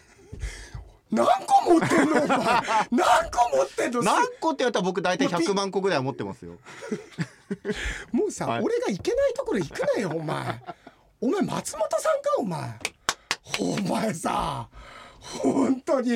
[1.11, 2.37] 何個持ってんのお前。
[2.91, 4.03] 何個持ってんの？
[4.03, 6.53] 何個って言ったら僕大体もうピ100万個ぐらいは持ってますよ。
[8.13, 8.63] もうさ、はい。
[8.63, 10.63] 俺が行けないところ行くなよお前。
[11.21, 12.79] お前松本さんかお前。
[13.61, 14.69] お前さ
[15.21, 16.11] 本当に。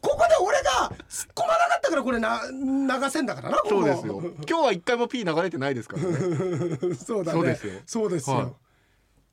[0.00, 4.20] ここで俺が突っ込まなかったからこれな流せんだからなそうですよ。
[4.48, 6.94] 今日は一回も P 流れてないですからね。
[6.96, 7.38] そうだね。
[7.38, 7.72] そうですよ。
[7.86, 8.52] そうですよ、はい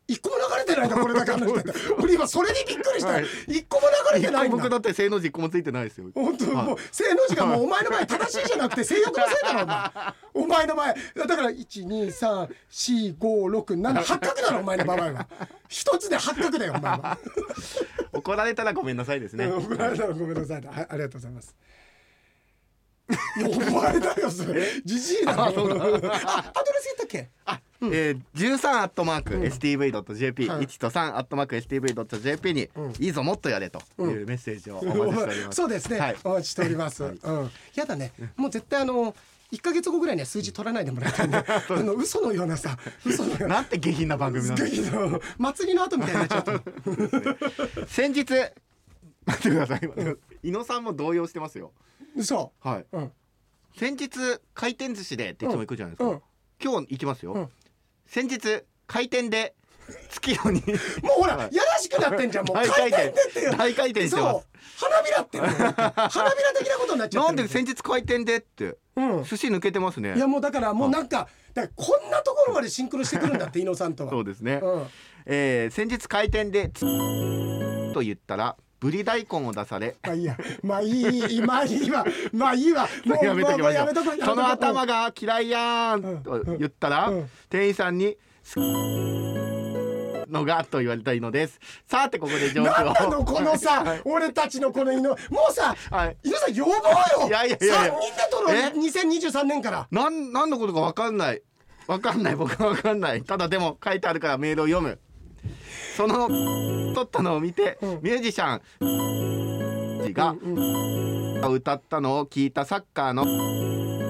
[0.07, 1.63] 一個も流れてないんだこれだけ話して。
[1.71, 3.25] て俺今それにびっくりした、はい。
[3.47, 4.57] 一個も流れてないんだ。
[4.57, 6.07] 僕だって正の字一個もついてないですよ。
[6.13, 6.67] 本当、はい。
[6.67, 9.91] もう性能字がもうお前の前正しいじゃなくて性欲のせいだろお前
[10.33, 10.95] お前の前。
[11.15, 15.27] だから1234567 八角だろお前の場合は。
[15.69, 17.17] 一つで八角だよお前は。
[18.13, 19.47] 怒られたらごめんなさいですね。
[19.47, 21.55] 怒られたらごめんなさいありがとうございます
[23.45, 24.65] お前だよそれ。
[24.83, 25.41] じじいだろ。
[25.41, 27.29] あアドレス言ったっけ？
[27.45, 30.65] あ、えー、13アットマーク STV.jp、はい。
[30.65, 32.93] 1と3アットマーク STV.jp に、うん。
[32.99, 33.81] いいぞもっとやれと。
[33.99, 35.55] いうメッセージをお待ちしております。
[35.55, 36.17] そうですね、はい。
[36.23, 37.19] お待ちしております、はい。
[37.21, 37.51] うん。
[37.75, 38.11] やだね。
[38.35, 39.15] もう絶対あの
[39.51, 43.47] 一ヶ月後ぐらいには数字取らないでもらいたいね あの嘘のようなさ嘘のような。
[43.49, 45.19] なんて下品な番組なんですか。
[45.37, 48.25] 祭りの後みたいになっちゃった 先日
[49.25, 49.81] 待ってください。
[50.43, 51.71] 伊野さんも動揺してますよ。
[52.15, 52.85] 嘘はい。
[52.91, 53.11] うん
[53.75, 54.09] 先日
[54.53, 56.09] 回転寿司でっていつも行くじゃないですか。
[56.09, 56.21] うん
[56.63, 57.33] 今日行きますよ。
[57.33, 57.49] うん
[58.05, 59.55] 先日回転で
[60.11, 60.61] 月夜に
[61.01, 64.43] もうほら、はいやらしくなってんじゃんもう大回回転大回転してまそう
[64.79, 67.17] 花びらって花びら的なことになっちす。
[67.17, 70.27] なんゃってるで先日回転でってうん寿司抜けてますねいや。
[70.27, 74.59] もうだからもうなんかだからこんなところまでシンクロしてくるんだって伊野さんとは そうですね。
[74.61, 74.87] うん
[75.25, 76.81] えー先日開店でつ
[77.93, 79.95] と言ったらぶり大根を出され。
[80.03, 80.37] まあいいや。
[80.61, 80.89] まあい
[81.37, 82.05] いまあいいわ。
[82.33, 82.85] まあいいわ。
[83.05, 84.25] もうやめときましょう。
[84.25, 87.29] その頭が嫌いやうんと言ったら、うん。
[87.49, 91.61] 店員さんにすのがと言われたいのです。
[91.87, 95.07] さてここでジョークをなのこのさ、俺たちのこの犬。
[95.07, 95.15] も
[95.49, 96.17] うさはい。
[96.23, 96.73] 伊野さん呼ぼう
[97.21, 97.27] よ。
[97.29, 97.93] いやいやいやいや。
[97.93, 98.55] 3人で撮ろう。
[98.55, 99.87] え？2023年から。
[99.91, 101.41] なん何のことか分かんない。
[101.87, 102.35] 分かんない。
[102.35, 103.23] 僕は分かんない。
[103.23, 104.99] ただでも書いてあるからメールを読む
[105.95, 107.89] その撮ったのを見て、うん。
[108.01, 113.25] ミュージシャンが、うん歌ったのを聞いたサッカーの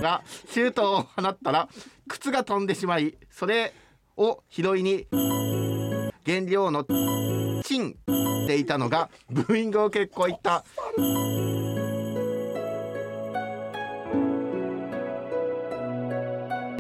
[0.02, 1.68] がシュートを放ったら
[2.08, 3.74] 靴が飛んでしまいそれ
[4.18, 5.08] を拾いに
[6.24, 6.86] 原料の
[7.64, 7.98] チン
[8.48, 10.64] でいたのがブーイングを結構言った。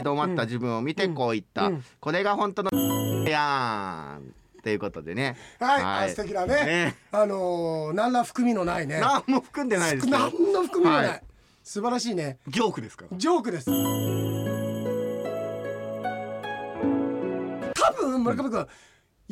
[0.04, 1.84] 止まった自分を見てこう言った、うん。
[2.00, 2.70] これが本当の
[3.28, 5.36] やーんということでね。
[5.60, 6.06] はい、はい。
[6.06, 6.56] あ素敵だね。
[6.56, 6.96] ね。
[7.12, 9.00] あのー、何ら含みのないね。
[9.02, 11.22] 何も含んでないですよ何の含みもない、はい。
[11.62, 12.40] 素晴らしいね。
[12.48, 13.06] ジョークですか？
[13.12, 13.66] らジョークです。
[17.76, 18.68] 多分村上君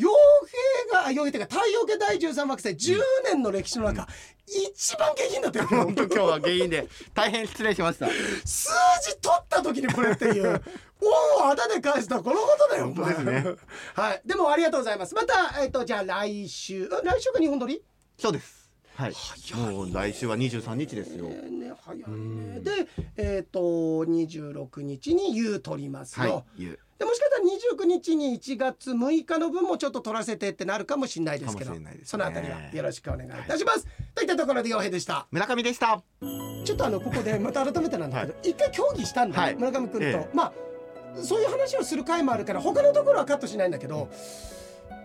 [0.01, 4.07] 傭兵があ傭兵っていうか太陽系第13惑星10年の歴史の中、
[4.47, 8.07] 一番下品だったよ本当今日は原因で大変失礼しました。
[8.45, 8.69] 数
[9.03, 10.61] 字取った時にこれっていう
[11.37, 13.45] 恩をあだで返したこのことだよ本当ですね。
[13.95, 14.21] はい。
[14.25, 15.15] でもありがとうございます。
[15.15, 17.83] またえっ、とじゃあ来週あ来週が日本撮り？
[18.17, 18.60] そうです
[18.95, 19.13] はい。
[19.55, 21.25] もう来週は23日ですよ。
[21.25, 22.59] ね早いね。
[22.59, 22.87] で
[23.17, 26.77] えっ、と26日に U 取りますよ、はい。
[26.99, 31.99] でもしかしたら29日に1月6日の分もちょっと取らせてってなるかもしれないですけどね。
[32.03, 35.27] そのあたりはよろしくお願いいたします、といったところで洋平でした。
[35.31, 36.03] 村上でした。
[36.63, 40.35] ちょっとあのここでまた改めてなんだけど、一回協議したんだ村上君と、ええ。
[40.35, 40.53] まあ
[41.23, 44.09] そういう話をする回もあるから他のところはカットしないんだけど、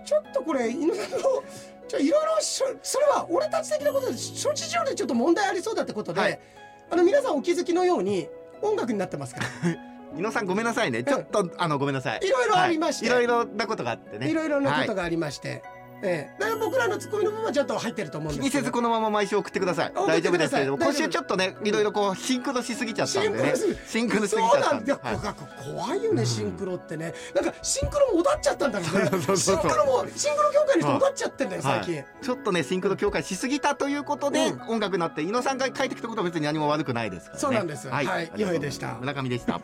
[0.07, 1.43] ちょっとこれ井上さんの
[1.89, 6.41] ちょいろいろしょそれは俺たち的なことで諸事情でちょっと問題ありそうだってことで、はい。
[6.91, 8.29] あの皆さんお気づきのように
[8.63, 9.47] 音楽になってますから。
[10.17, 11.03] 井野さんごめんなさいね。
[11.03, 12.21] ちょっとあのごめんなさい。
[12.23, 13.11] いろいろありまして。
[13.11, 13.25] はい。
[13.25, 14.31] いろいろなことがあってね。
[14.31, 15.63] いろいろなことががありまして、
[16.03, 18.59] ええ、だから僕らのツッコミの部分はちゃんと入ってると思うん気ですけど。
[18.59, 19.93] にせずこのまま毎週送ってください。
[19.95, 23.55] 大丈夫ですけれども今週ちょっとねいろいろこうシンクロしすぎちゃったんでね。
[23.87, 25.17] シンクロしすぎちゃったんんだよ、はい。
[25.73, 27.15] 怖いよねシンクロってね。
[27.35, 34.61] なんかシンクロもおだっちゃったんだろ うねシンクロもシンクロ協会の人おだっちゃってんだよ最近、はい、ちょっとねシンクロ協会しすぎたということで、うん。
[34.69, 37.41] 音楽になって井野さんが書いてきたことは別に何も悪くないですからね。
[37.41, 37.89] そうなんです。
[37.89, 38.07] はい。
[38.07, 38.41] ありがとうございます。
[38.43, 38.95] 洋平でした。
[39.01, 39.61] 村上でした